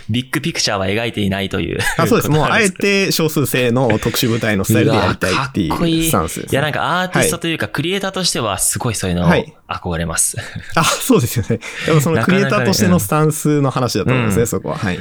[0.09, 1.79] ビッグピクチャーは描いていないという。
[1.97, 2.29] あそうです。
[2.29, 9.27] もう、 あえてて少数制の特殊部隊のスタイルでやりたいっていいいうスタンスです、いや、なんかアーティストというか、クリエイターとしては、すごいそういうの
[9.67, 10.37] 憧れます。
[10.75, 11.59] あ、そうですよね。
[11.85, 14.77] でもその クリエイターとしてのスタンスの話だと思いますね、うんそこは。
[14.77, 14.99] はい。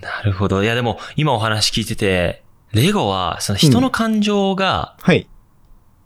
[0.00, 0.62] なるほど。
[0.62, 2.42] いや、でも、今お話聞いてて、
[2.72, 5.26] レゴは、その人の感情が、はい。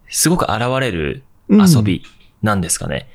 [0.08, 2.02] すごく現れるうん遊び
[2.42, 3.08] なんですかね？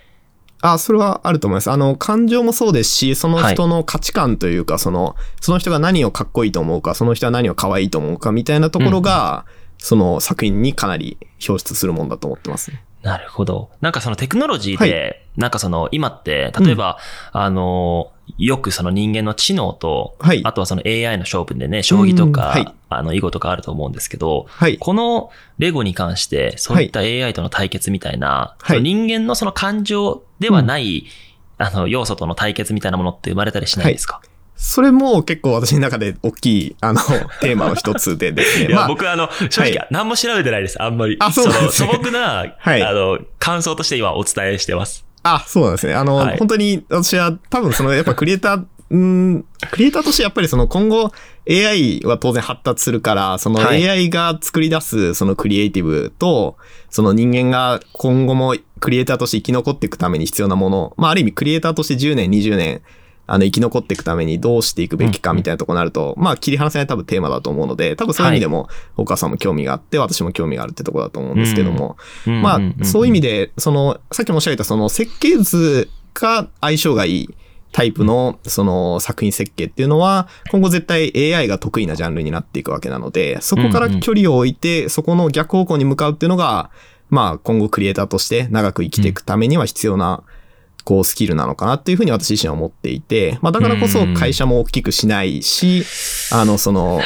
[0.62, 1.72] あ、それはあると思います。
[1.72, 9.46] あの、感情もそうですし、その人の価値観というか、その、その人が何をかっこいいと思うか、その人は何を可愛いと思うかみたいなところが、
[9.80, 12.84] その作品にかなり表出するもんだと思ってますね。
[13.02, 13.72] なるほど。
[13.82, 17.00] なんかそのテクノロジーで、はなんかその今って、例えば、
[17.32, 20.42] あの、よくその人間の知能と、はい。
[20.44, 22.52] あとはその AI の勝負でね、将棋とか、うん。
[22.52, 22.76] はい。
[22.90, 24.78] あの、囲碁とかあると思うんですけど、はい。
[24.78, 28.82] このレゴに関して、そういった AI との対決みたいな、はい。
[28.82, 31.06] 人間のその感情ではない、
[31.58, 34.22] あの、要素との対決みたいなものって生まれたりしないですか、
[34.56, 37.00] それも結構私の中で大きい、あの、
[37.40, 38.68] テーマの一つでですね。
[38.68, 41.18] いや、まあ、僕あの、正直、はい何も調べてないです、あんまり。
[41.20, 45.06] あそうですねの素朴な、はいあの、感想として今お伝えしてます。
[45.24, 45.94] あ、そうなんですね。
[45.94, 51.12] あの、はい本当に私は多分そのやっぱクリエイター、うん、クリエイターとしてやっぱりその今後
[51.50, 53.90] AI は当然発達するから、そのはい。
[53.90, 56.58] AI が作り出すそのクリエイティブと、
[56.90, 62.82] その人間が今後もクリエイターとして生き残っていくために必要なもの、まあある意味クリエイターとして10年、20年、
[63.28, 73.32] あの生き残っていくためにどうしていくべきかみたいなところになると、まあ切り離せない多分テーマだと思うので、多分そういう意味でも、岡さんも興味があって、私も興味があるってところだと思うんですけども、まあ、そういう意味で。
[73.32, 77.30] で、その、さっき申し上げた、その設計図が相性がいい
[77.72, 86.70] タイプの、その作品設計っていうのは、今後絶対 AI が得意なジャンルになっていくわけなので、そこから距離を置いて、そこの逆方向に向かうっていうのが、
[87.10, 90.24] まあ、今後クリエイターとして長く生きていくためには必要な、
[90.84, 95.84] こう、スキルなのかなっていうふうに私自身は思っていて、まあ、だからこそ会社も大きくしないし、
[96.32, 97.02] あの、その。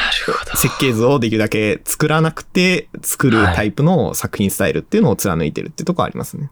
[0.55, 6.49] 設計図をできるだけ作らなくて作るタイプの作品スタイルっていうのを貫いてるっていうところありますね。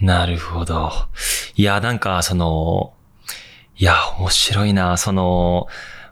[0.00, 0.90] なるほど。
[1.56, 2.94] いや、なんか、その、
[3.80, 4.98] いや、面白いな。
[4.98, 5.66] その、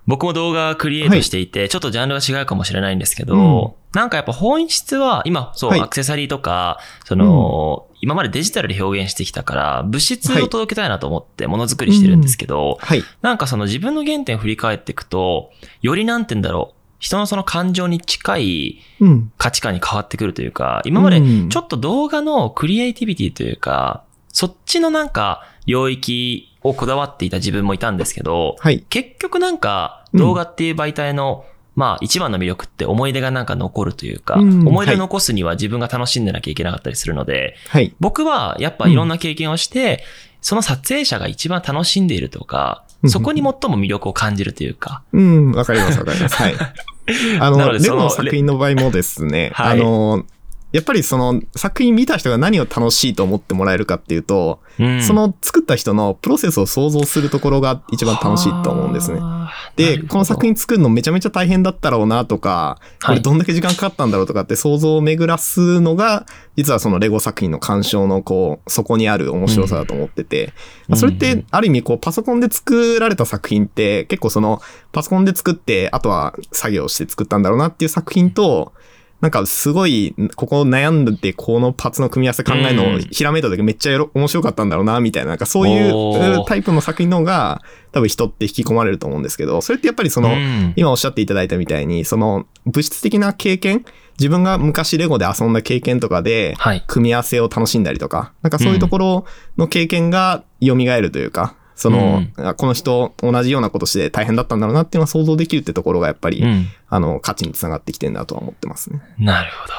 [0.07, 3.73] 僕も動画クリエイトしていて、ちょっとジャンルは違うかもしれないんですけど、うん。
[3.93, 5.81] なんかやっぱ本質は、今、そう、はい。
[5.81, 13.03] アクセサリーとか、その、今までデジタルで表現してきたから、物質を届けたいなと思ってものづくりしてるんですけど、はい。
[13.21, 15.51] なんかその自分の原点を振り返っていくと、
[15.83, 19.33] よりなんて言うんだろう、人のその感情に近いうん。
[19.37, 21.49] 価値観に変わってくるというか、今までうん。
[21.51, 28.85] ちょっと動画のクリエイティビティというか、そっちのなんか領域をこだわっていた自分もいたんですけど、はい。
[28.89, 37.95] 結局なんかうん動画っていう媒体の、まあ一番の魅力って思い出がなんか残るというか、うん思い出を残すには自分が楽しんでなきゃいけなかったりするので、はい。
[38.01, 40.03] 僕はやっぱいろんな経験をして、
[40.41, 46.35] その撮影者が一番楽しんでいるとか、うんそこに最も魅力を感じるというか、うん、わかります、わかります。
[46.35, 46.55] はい。
[47.39, 50.25] あの、のでそのゴの作品の場合もですね、はいあの、
[50.73, 55.03] やっぱりその作品見た人が何を楽しいと思ってもらえるかっていうと、うん。
[55.03, 59.19] その作った人のプロセスを想像するところが一番楽しいと思うんですね。
[59.19, 66.27] はあで、この作品作るのめちゃめちゃ大変だったろうなとか、これどんだけ時間かかったんだろうとかって想像を巡らすのが、
[66.57, 70.53] 実はそのレゴ作品の鑑賞のこう、そこにある面白さだと思ってて、
[70.89, 74.61] まあそれってある意味こうパソコンで作られた作品って結構その
[74.93, 78.73] パソコンで作って、あとは作業して作ったんだろうなっていう作品と、
[79.21, 83.01] なんかすごい、ここ悩んでこのパーツの組み合わせ考えるのをうん。
[83.01, 90.73] ひらめいた時めっちゃ面白かったんだろうな、みたいな、なんかそういおうータイプの作品の方が多分人って引き込まれると思うんですけど、それってやっぱりその、うん。
[90.77, 93.85] 今おっしゃっていただいたみたいに、その物質的な経験、
[94.21, 96.85] 自分が昔レゴで遊んだ経験とかで、はい。
[96.87, 99.25] 組み合わせを楽しんだりとか、なんかそういうところ
[99.57, 106.67] の経験が蘇るというか、その、あこの人同じようなことして大変だったんだろうなっていうのは想像できるってところがやっぱり、うん。
[106.89, 109.01] あの、価値につながってきてるんだとは思ってますね。
[109.17, 109.75] なるほど。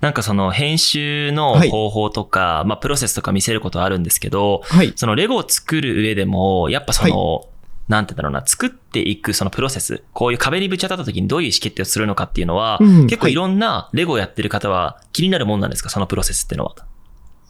[0.00, 4.92] なんかその編集のはい方法とか、まあプロセスとか見せることはあるんですけど、はい。
[4.94, 7.48] そのレゴを作る上でも、やっぱその、
[7.88, 16.74] なんてだろうな、作っていくそのプロセス、こういう壁にぶち当たった時にどういう意思決定をするのかっていうのは、うん結構いろんなレゴをやってる方は気になるもんなんですか、そのプロセスっていうのは。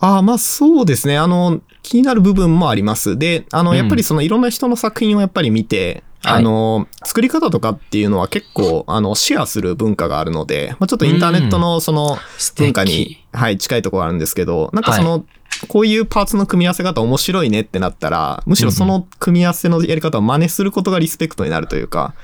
[0.02, 1.16] ああ、まあそうですね。
[1.16, 3.16] あの、気になる部分もあります。
[3.16, 3.76] で、あの、うん。
[3.76, 6.38] やっぱりそのいろんな人の作品をやっぱり見て、はい。
[6.38, 12.18] あの、作り方とかっていうのは結構、あの、シェアする文化があるので、まあちょっとインターネットのその
[12.56, 15.24] 文化に、はい、近いところがあるんですけど、なんかその、
[15.68, 22.14] こういうパーツの組み合わせ方面白いねってなったら、むしろその組み合わせのやり方を真似することがリスペクトになるというか、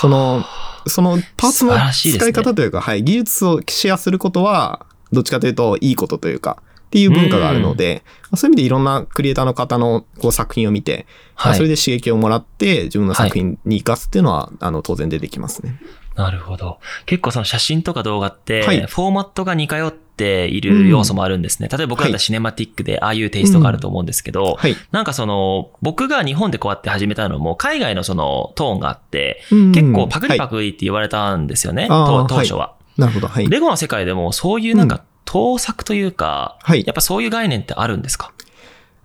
[0.00, 0.44] その、
[0.88, 15.80] そのパーツの使い方というか、はい、技術をシェアすることは、どっちかというといいことというか、っていう文化があるので、まあそういう意味でいろんなクリエイターの方のこう作品を見て、まあはいそれで刺激をもらって自分の作品に活かすっていうのは、あの、当然出てきますね。
[16.16, 16.80] なるほど。
[17.06, 21.68] 結構その写真とか動画って、はいフォーマットが似通っている要素もあるんですね。
[21.68, 24.74] 例えば僕だったらシネマティックでああいうテイストがあると思うんですけど、はい。
[24.90, 32.74] なんかその、僕が日本でこうやって始めたのも、海外のそのトーンがあって、うん結構パクリパはクリって言われたんですよね、あーと当初は。
[32.98, 33.28] いなるほど。
[33.28, 33.48] はい。
[33.48, 36.84] レゴの世界でもそういうなんか盗作というか、はい。
[36.86, 38.32] やっぱそういう概念ってあるんですか？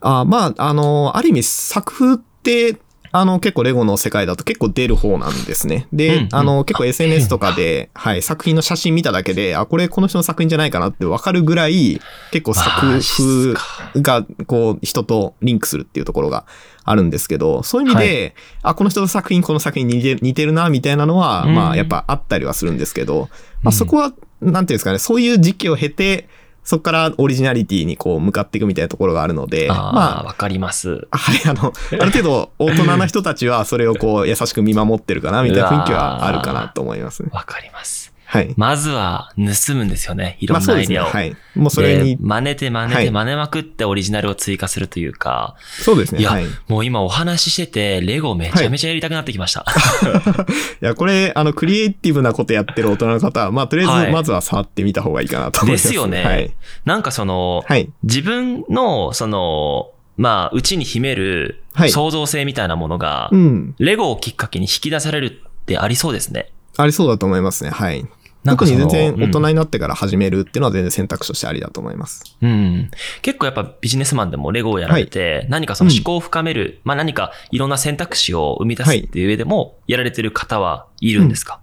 [0.01, 2.77] あまあ、あの、ある意味作風って、
[3.11, 5.87] あの、結構レゴの世界だと結構出る方なんですね。
[5.93, 12.01] で、うんあの、うん結構 SNS とかで、はい、作品の写真見ただけで、あ、これこの人の作品じゃないかなってわかるぐらい、
[12.31, 13.61] 結構作風か。
[13.95, 16.45] が、こう、人とリンクするっていうところが
[16.83, 21.55] あるんですけど、そういう意味で、あ、この人の作品、この作品に似てるな、みたいなのは、うん。
[21.55, 23.27] まあ、やっぱあったりはするんですけど、うん。
[23.63, 24.11] まあ、そこは、
[24.41, 26.27] なんていうんですかね、そういう時期を経て、
[26.63, 31.07] そこからオリジナリティにこう向かっていくみたいなところがあるので、ああ、まあ、わかります。
[31.11, 37.29] はい、あの、ある程度大人な人たちはそれをこう優しく見守ってるかなみたいな雰囲気はあるかなと思いますね。
[37.31, 38.04] わかります。
[38.35, 38.53] はい。
[38.57, 40.37] まずは盗むんですよね。
[40.39, 40.59] いろ。
[40.59, 41.09] んなアイデアを。
[41.09, 41.35] はい。
[41.55, 46.21] もうそれにで、真似て真似はいて真似まくってオリジナルを追加するというか、そうですね。
[46.21, 46.45] いやはい。
[46.45, 49.65] いもう今お話ししてて、レゴめちゃめちゃやりたくなってきました。
[50.81, 55.87] や、これ、あの、クリエイティブなことやってる大人の方は、まあ、とりあはいえず、まずは触ってみた方がいいかなと思います。
[55.87, 56.53] ですよねはい。
[56.85, 57.89] なんかその、はい。
[58.03, 63.75] 自分の、その、まあ、うちに秘めるはい創造性みたいなものが、うん。
[63.79, 66.51] レゴをきっかけに引き出されるってありそうですね。
[66.77, 67.69] ありそうだと思いますね。
[67.69, 68.05] はい。
[68.45, 72.37] 特に全然大人うんになってから始めるっていうのは全然選択肢としてありだと思います。
[72.41, 72.89] うん。
[73.21, 81.59] 結構やっぱビジネスマンでもレゴをやられて、何かその思考を深める、まあ何かいろんな選択肢を生み出すっていう上でも、やられてる方はいるんですか、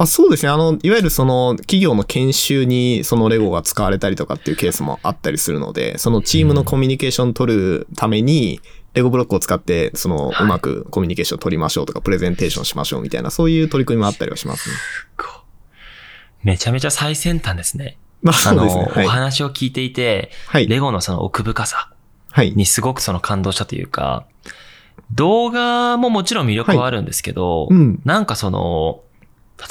[0.00, 0.48] あそうですね。
[0.48, 8.62] あの、いわゆるその企業の研修にそのレゴが使われたりとかっていうケースもあったりするので、そのチームのコミュニケーションを取るために、
[8.94, 14.74] レゴブロックを使って、その、はいうまくコミュニケーションを取りましょうとか、プレゼンテーションしましょうみたいな、そういう取り組みもあったりはしますね。
[16.42, 17.96] めちゃめちゃ最先端ですね。
[18.22, 18.82] まあ、そうですね。
[18.84, 19.08] はいお。
[19.08, 20.68] 話を聞いていて、はい。
[20.68, 21.92] レゴのその奥深さ
[22.30, 22.52] はい。
[22.52, 24.26] にすごくその感動したというか、
[25.12, 28.00] 動画ももちろん魅力はあるんですけど、うん。
[28.04, 29.02] なんかその、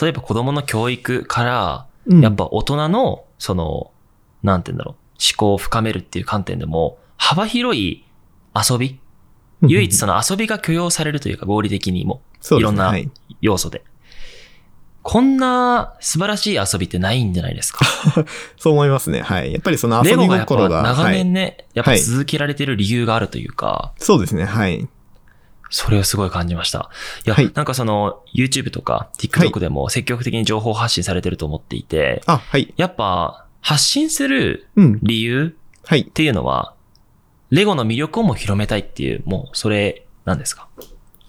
[0.01, 3.91] 例えば子供の教育から、うんやっぱ大人の、その、
[4.41, 8.03] なんて言うんだろう、思考を深めるっていう観点でも、幅広い
[8.55, 8.99] 遊び、
[9.61, 13.11] 唯一その遊びが許容されるというか合理的にも、いろんなはい
[13.41, 13.84] 要素で。
[15.12, 17.84] こんな素晴らしい遊びってないんじゃないですか？
[18.60, 19.22] そう思いますね。
[19.22, 19.51] はい。
[19.51, 21.16] やっぱりその遊びレゴがが、長はい。
[21.16, 24.45] 年ね、やっぱ続けられてる理由があるというか、そうですね。
[24.45, 24.88] はい。
[25.72, 26.91] それをすごい感じました。
[27.26, 32.72] いや、はいなんかその YouTube とかは TikTok でも積極的に情報発信されてると思っていて、あ、はい。
[32.78, 34.99] やっぱ発信するうん。
[35.01, 35.55] 理由
[35.86, 36.05] はいっ。
[36.05, 36.76] ていうのは、
[37.49, 40.68] レゴの魅力をも広めたいっていう、もうそれなんですか？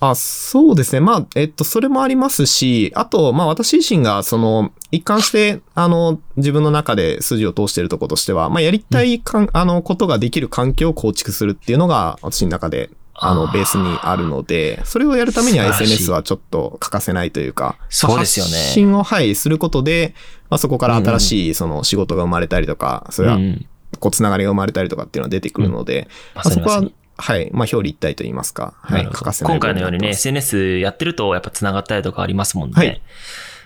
[0.00, 1.00] あ、そうですね。
[1.00, 18.52] まあ、えっと、それもありますし、あと、まあ私自身が、その、一貫して、あの、自分の中で筋を通しているところとしては、まあやりたいかん、あの、ことができる環境を構築するっていうのが、私の中で、あの、ベースにあるので、それをやるためには SNS はちょっと欠かせないというか、そうですよね。
[18.52, 20.14] 発信を、はい、することで、
[20.48, 23.66] まあそこから新しい、その仕事が生まれたりとか、それはう、ん。
[23.98, 26.82] こう、つながりが生まれたりとかっていうのは出てくるので、ままあそこは
[27.20, 32.74] はい、まあ表裏一体と言いますか、はい、欠かせない今回のようにね、SNS やってるとやっぱ繋がったりとかありますもんね。
[32.76, 33.02] はい。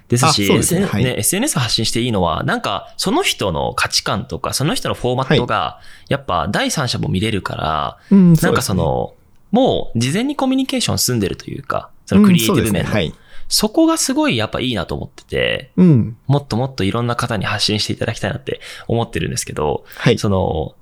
[0.08, 0.84] ですし、すね。
[0.84, 1.04] はい。
[1.04, 9.14] ね SNS 発信していいのは、なんか、その人の価値観とか、その人のフォーマットが、やっぱ第三者も見れるから、うんなんかそ、の、
[9.50, 12.92] もう事前にコミュニケーション済んでるというか、そのクリエイティブ面の、うんね。
[12.92, 13.14] はい。
[13.48, 16.16] そこがすごいやっぱいいなと思ってて、うん。
[16.26, 20.18] もっともっといろんな方に発信していただきたいなって思ってるんですけど、はい。
[20.18, 20.74] その、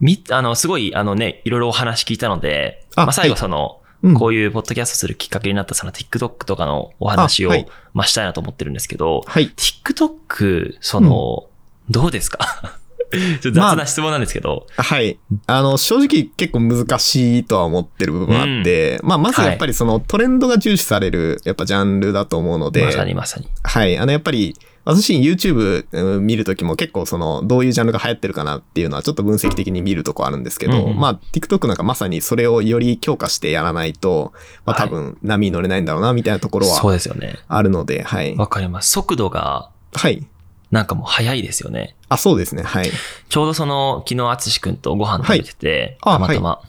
[0.00, 3.40] み、あの、すごい、あのね、いろいろお話聞いたので、あまあ、最後はい。
[3.40, 4.14] その、うん。
[4.14, 7.66] こういうポッドキャストするきっかけになったその TikTok とかのお話を、あはい。
[7.94, 9.50] まあ、したいなと思ってるんですけど、はい。
[9.56, 11.46] TikTok、その、
[11.90, 12.78] どうですか？
[13.10, 15.18] ちょっと雑な質問なんですけど、はい。
[15.46, 23.48] あの、正直結構難しいとは思ってる部分はあって、まあ、まずやっぱりそのトレンドが重視される、やっぱジャンルだと思うので、まさにまさに。
[23.62, 23.96] はい。
[23.96, 24.54] あの、やっぱり、
[24.88, 34.32] 私 YouTube うん見るときも結構その、どういうジャンルが流行ってるかなっていうのはちょっと分析的に見るとこあるんですけど、うんうんまあ、TikTok なんかまさにそれをより強化してやらないと、
[34.64, 37.38] まあはい多分波に乗れないんだろうな、みたいなところそうはですよね。
[37.48, 38.34] あるので、はい。
[38.36, 38.90] わかります。
[38.90, 40.26] 速度が、はい。
[40.70, 41.94] なんかもう速いですよね。
[42.08, 42.62] あ、そうですね。
[42.62, 42.90] はい。
[43.28, 46.62] ちょうどその、昨日、あつしくんとご飯食べてて、はいあたまたま。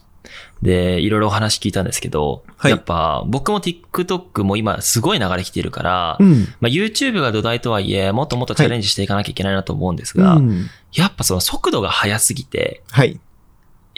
[0.62, 6.48] で、いろいろお話聞いたんですけど、はいやっぱ僕も TikTok も今すごい流れ来てるから、うん。
[6.60, 13.20] まあ、YouTube が土台とはいえ、もっともっとチャレンジしていかなきゃいけないなと思うんですが、うんやっぱその速度が速すぎて、はい。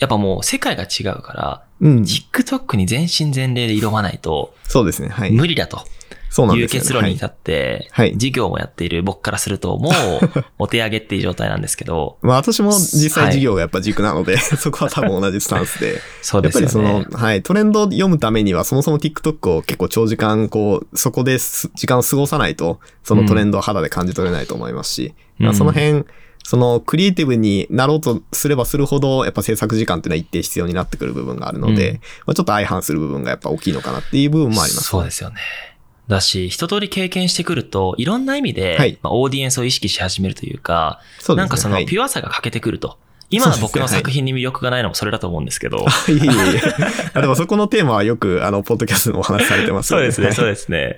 [0.02, 2.02] やっぱもう世界が違うから、うん。
[2.02, 5.10] TikTok に全身全霊で挑まないとそうですね。
[5.10, 5.32] はい。
[5.32, 5.84] 無理だという
[6.32, 6.82] そうなんですよ、ね。
[6.82, 9.94] 結論に至って、はい事業もやっている僕からすると、もう
[10.58, 16.02] お手上げっていう状態なんですけど、まあ私も実はい際事業がやっぱ軸なので、 そこは多分同じスタンスで。
[16.24, 17.00] そうやっぱですよね。
[17.00, 26.06] りその、はい、トレンドを読むためにはそもそも TikTok を結構長時間、こう、そこです時間を過ごさないと、そのトレンドを肌で感じ取れないと思いますし、うんまあその辺、
[26.44, 34.88] そのクリエイティブになろうとすればするほど、やっぱ制作時間っていうのは一定必要になってくる部分があるので、うんまあ、ちょっと相反する部分がやっぱ大きいのかなっていう部分もあります。
[34.88, 35.38] そうですよね。
[36.08, 41.42] だし、一通り経験してくると、いろんな意味で、はいまあ、オーディエンスを意識し始めるというか、そうね。
[41.42, 42.98] なんかそのはいピュアさが欠けてくると。
[43.32, 45.78] 今の僕の作品に魅力がないのもそれだと思うんですけど。
[46.08, 46.62] いえいえいえ。
[47.14, 50.12] あでもそこのテーマはよく、あの、ポッドキャストでもお話しされてますよね。
[50.12, 50.98] そうですね、そうでですね。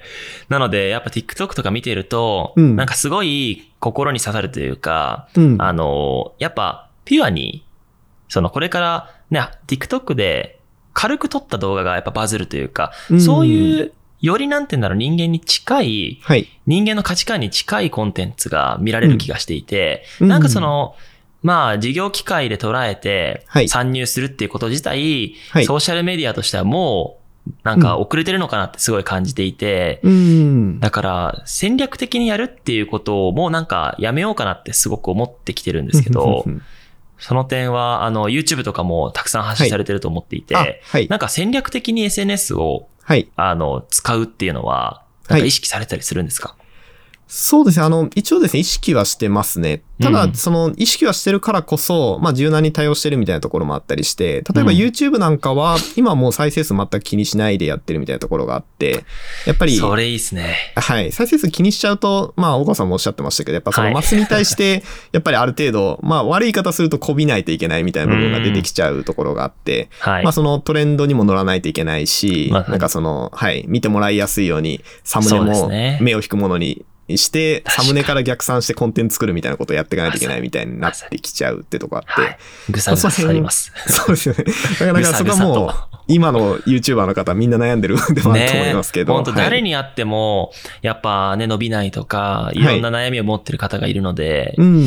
[0.50, 5.40] なので、やっぱ TikTok とか見てると、うんなんかすごい心に刺さるというか、す。
[5.40, 5.62] うん。
[5.62, 7.66] あの、やっぱ、ピュアに、
[8.30, 10.60] その、これから、ね、TikTok で
[10.94, 16.48] 軽く撮った動画がやっぱバズるというか、うんそういう、よりなんて言うんだろう、人間に近い、はい。
[16.66, 20.96] 人間の価値観に近いコンテンツが見られる気がしていて、うんなんかその、
[21.44, 27.24] まあ、事業機会で捉えてはい、参入するっていうこと自体、はいソーシャルメディアとしてはもう、
[27.64, 30.80] なんか遅れてるのかなってすごい感じていて、うん。
[30.80, 36.46] だから戦略的にやるっていうことをもうなんかやめようかなってすごく思ってきてるんですけど、
[37.18, 41.08] その点はあの YouTube とかもたくさん発信されてると思っていて、あ、はい。
[41.10, 43.30] なんか戦略的に SNS をはい。
[43.36, 46.56] あの使うっていうのは、なんか意識されたりするんですか、
[47.28, 47.86] そうですね。
[47.86, 49.82] あの、一応ですね、意識はしてますね。
[50.02, 59.06] ただ、うんその、意識はしてるからこそ、まあ、柔軟に対応してるみたいなところもあったりして、例えばうん YouTube なんかは、今もう再生数全く気にしないでやってるみたいなところがあって、
[59.46, 60.56] やっぱり、それいいですね。
[60.76, 61.12] はい。
[61.12, 70.24] 再生数気にしちゃうと、まあ、大川さんもおっしゃってましたけど、やっぱそのはいマスに対して、 やっぱりある程度、まあ、悪い言い方するとこびないといけないみたいな部分が出てきちゃうところがあって、はい。
[70.24, 82.38] まあ、そのトレンドにも乗らないといけないし、まあなんかその、はい、見てもらいやすいように、サムネもね目を引くものにして、サムネから逆算してコンテンツ作るみたいなことをやっていかないといけないみたいになってきちゃうってとこあって、はい。
[82.70, 83.72] ぐさぐさ刺さります。
[83.88, 84.46] そうですよね。
[84.80, 85.74] だから、そこはもう
[86.08, 89.14] 今の YouTuber の方みんな悩んでる部分でもあると思いますけど。
[89.14, 90.52] 本当はい誰に会っても、
[90.82, 94.84] やっぱね、伸びないとか、いろんな悩みを持ってる方がいるので、うん。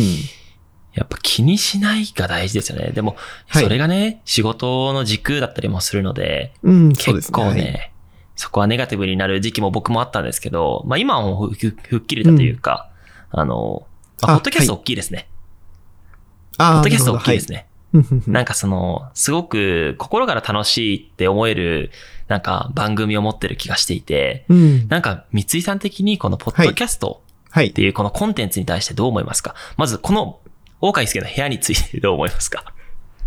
[0.94, 2.92] やっぱ気にしないが大事ですよね。
[2.94, 3.16] でも、
[3.48, 7.92] はいそれがね、仕事の軸だったりもするので、うん、そうです結構ね、はい
[8.36, 12.88] そこはネガティブになる時期も僕もあったんですけど、まあ今はもうふふふっきりだというか、
[13.30, 13.86] あの、
[14.22, 15.28] まああポッドキャスト大きいですね。
[16.58, 17.56] あポッドキャスト大きいですね。
[17.56, 17.56] ね。
[17.56, 17.66] はい
[18.26, 21.90] なんかその、すごく心から楽しいって思える、
[22.28, 24.88] なんか番組を持ってる気がしていて、うん。
[24.88, 27.80] なんか三井さん的にこのポッドキャストはいって。
[27.80, 29.54] いうこのコンテンツに対してどう思いますか？
[29.78, 30.40] まずこの、
[30.82, 32.64] 大海介の部屋についてどう思いますか？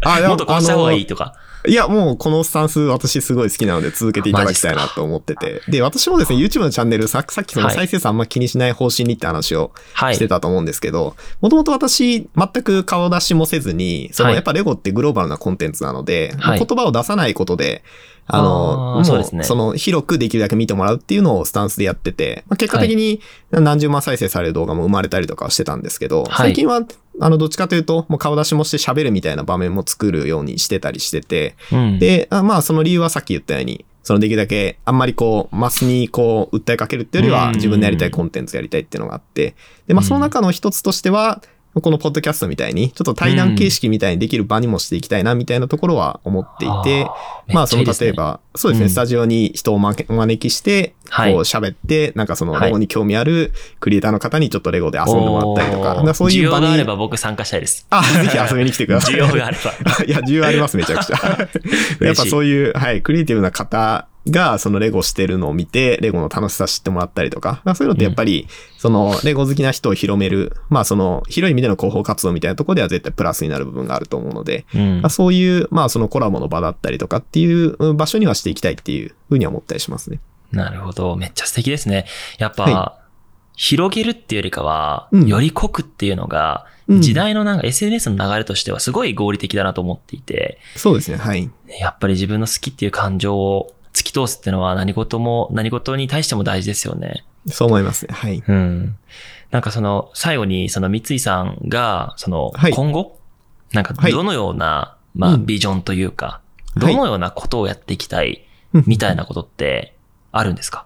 [0.05, 1.35] あ、 もっとこうした方がいいあとか。
[1.65, 5.61] のいや、もうこのスタンス私すごい好きなので続けていただきたいなと思ってて。
[5.67, 7.75] で、私もですね、YouTube のチャンネルささっきそのはい。
[7.75, 10.15] 再生数あんま気にしない方針にって話をはい。
[10.15, 14.35] してたと思うんですけど、もともと私全く顔出しもせずに、そのはい。
[14.35, 16.59] やっぱレゴってグローバルなコンテンツなので、はい。
[16.59, 17.83] 言葉を出さないことで、
[18.31, 19.43] あの、あーそうですね。
[19.43, 26.35] その広くできるだけ見てもらうっていうのをスタンスでやってて、まあ、結果的に何十万再生される動画も生まれたりとかはしてたんですけど、はい。
[26.49, 26.81] 最近は
[27.19, 37.55] あのどっちかというと、もう顔出しもして喋るみたいな場面も作るようにしてたりしてて、うん、で、あまあその理由はさっき言ったように、そのできるだけあんまりこう、マスにこう、訴えかけるっていうよりはうん。
[37.55, 39.55] 自分のやりたいコンテンツやりたいっていうのがあって、
[39.87, 41.41] で、まあその中の一つとしては、
[41.75, 47.07] このポッドキャストみたいに、ちょっと対談形式みたいにできる場にもしていきたいなみたいなところは思っていて、
[47.47, 57.85] まあその例え、ば、そうですね、うんスタジオに人をお招きして、こうはい喋って、なんかそのはいレゴに興味あるクリエイターの方にちょっとレゴで遊んでもらったりとか、からそういう場に需要があれ、ば僕参加したいです。
[57.91, 59.15] あ、ぜひ遊びに来てください。
[59.15, 59.71] 需要があれば。
[60.05, 61.17] いや、需要あります、めちゃくちゃ。
[62.01, 75.01] やっぱそういう、はい、クリエイティブな方が、そのレゴしてるのを見て、レゴの楽しさ知ってもらったりとか、まあそういうのってやっぱり、その、レゴ好きな人を広める、まあその、広い意味での広報活動みたいなところでは絶対プラスになる部分があると思うので、うん。
[75.01, 80.19] まあ、そういう、まあそのコラボの場だったりとかっていううん場所にはしていきたいっていうふうには思ったりしますね。
[80.51, 81.15] なるほど。
[81.15, 82.05] めっちゃ素敵ですね。
[82.37, 82.99] やっぱ、は
[83.55, 85.27] 広げるっていうよりかは、うん。
[85.27, 87.01] より濃くっていうのが、うん。
[87.01, 91.51] 時代のなんか SNS の流れとしてはすごい合理的だなと思っていて、そうですね、はい。
[91.79, 97.25] やっぱり自分の好きっていう感情を突き通すっていうのは何事も、何事に対しても大事ですよね。
[97.47, 98.07] そう思います。
[98.07, 98.41] ね、はい。
[98.47, 98.95] うん。
[99.51, 103.19] なんかその、最後にその三井さんが、そのはい、今後、
[103.73, 104.11] なんかはい。
[104.13, 105.45] どのような、まあ、うん。
[105.45, 106.39] ビジョンというか、
[106.75, 106.93] はい。
[106.93, 109.95] どのようなことをやっていきたい、みたいなことって
[110.31, 110.85] あるんですか？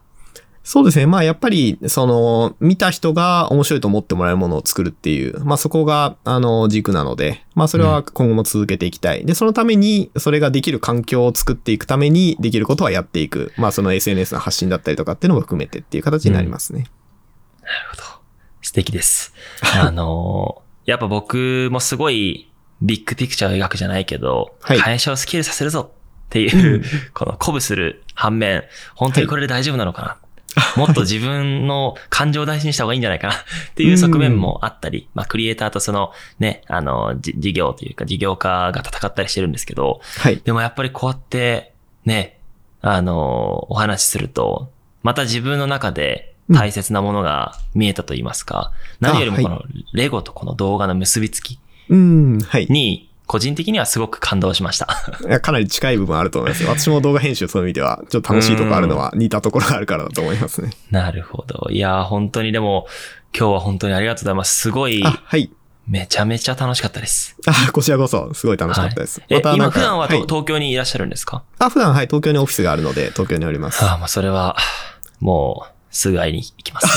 [0.63, 1.05] そうですね。
[1.05, 9.25] まあやっぱり、その、見た人が面白いと思ってもらえるものを作るっていう、まあそこが、あの、軸なので、まあそれは今後も続けていきたい。
[9.25, 13.51] で、そのために、それができる環境を作っていくために、できることはやっていく。
[13.57, 16.85] まあその SNS の発信だったりとかっていうのも含めてっていう形になりますね。
[17.61, 18.03] なるほど。
[18.61, 19.33] 素敵です。
[19.79, 22.49] あのー、やっぱ僕もすごい
[22.81, 26.83] ビッグピクチャーを描くじゃないけど、はい会社をスケールさせるぞっていう、うん
[27.13, 28.63] この鼓舞する反面、
[28.95, 30.17] 本当にこれで大丈夫なのかな、
[30.77, 33.37] もっと自分の感情を大事にした方がいいんじゃないかな っ
[33.75, 40.41] ていう側面もあったり、まあ、クリエイターとそのね、あの、じ事業というか事業家が戦ったりしてるんですけど、はい。
[40.43, 41.73] でもやっぱりこうやって、
[42.05, 42.39] ね、
[42.81, 44.69] あの、お話しすると、
[45.03, 52.67] また自分の中で大切なものが見えたと言いますか、何よりもこのレゴとこの動画の結びつきうん、はい。
[53.23, 54.87] に、個人的にはすごく感動しました。
[55.27, 56.69] いやかなり近い部分あると思いますよ。
[56.69, 60.71] 私も動画編集そういう意味では、ちょっと楽しいところあるのは似たところがあるからだと思いますね。
[60.91, 61.69] なるほど。
[61.71, 62.87] いやー、本当にでも、
[63.37, 64.59] 今日は本当にありがとうございます。
[64.59, 65.49] すごい、あ、はい。
[65.87, 67.35] めちゃめちゃ楽しかったです。
[67.45, 69.21] あ、こちらこそ、すごい楽しかったです。
[69.29, 71.43] え、今またなんか普段はと、い東京にいらっしゃるんですか？
[71.59, 73.83] あ、普段はい、東京にオフィスがあるので、東京におります。
[73.83, 74.55] ああ、もうそれは、
[75.19, 76.87] もう、すぐ会いに行きます。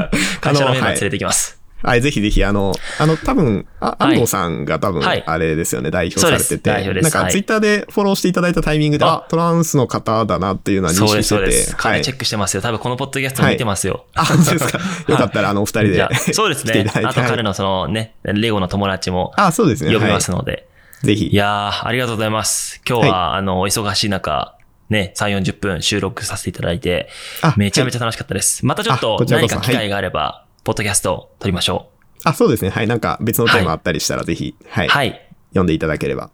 [0.40, 1.59] 会社のメンバー連れて行きます。
[1.82, 6.70] はい、ぜひぜひ、あの、あの、多分、あはい安藤さんが多分はい、あれですよね、代表されてて。
[7.00, 11.42] なんか、ツイッターでフォローしていただいたタイミングで、ああ、トランスの方だなっていうのは認識してて。
[11.42, 12.14] はい彼チェ。
[12.14, 12.62] ックしてますよ。
[12.62, 14.04] 多分このポッドキャスト見てますよ。
[14.14, 14.80] あ、本当ですか。
[15.08, 19.92] よかったら、あの、お二人でそうですねあと彼のそのね、レゴの友達もあ、そうですね。
[19.92, 20.66] 呼びますはので。
[21.02, 21.06] い。
[21.06, 21.28] ぜひ。
[21.28, 22.80] いやー、ありがとうございます。
[22.86, 24.54] 今日は、あの、お忙しい中、
[24.90, 27.08] ね、3、40分収録させていただいて、
[27.42, 28.66] あめちゃめちゃ楽しかったです。
[28.66, 31.88] またちょっあと何か機会があれば、ポッドキャストを撮りましょ
[32.24, 32.70] あ、そうですね。
[32.70, 32.86] はい。
[32.86, 34.84] なんか別のテーマあったりしたら、ぜひ、はう。
[34.86, 34.88] い。
[34.88, 35.30] はい。
[35.50, 36.30] 読んでいただければ。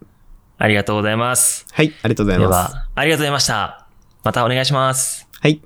[0.59, 1.67] ありがとうございます。
[1.73, 1.93] はい。
[2.03, 2.73] ありがとうございます。
[2.73, 3.87] では、ありがとうございました。
[4.25, 5.29] またお願いします。
[5.41, 5.61] はい。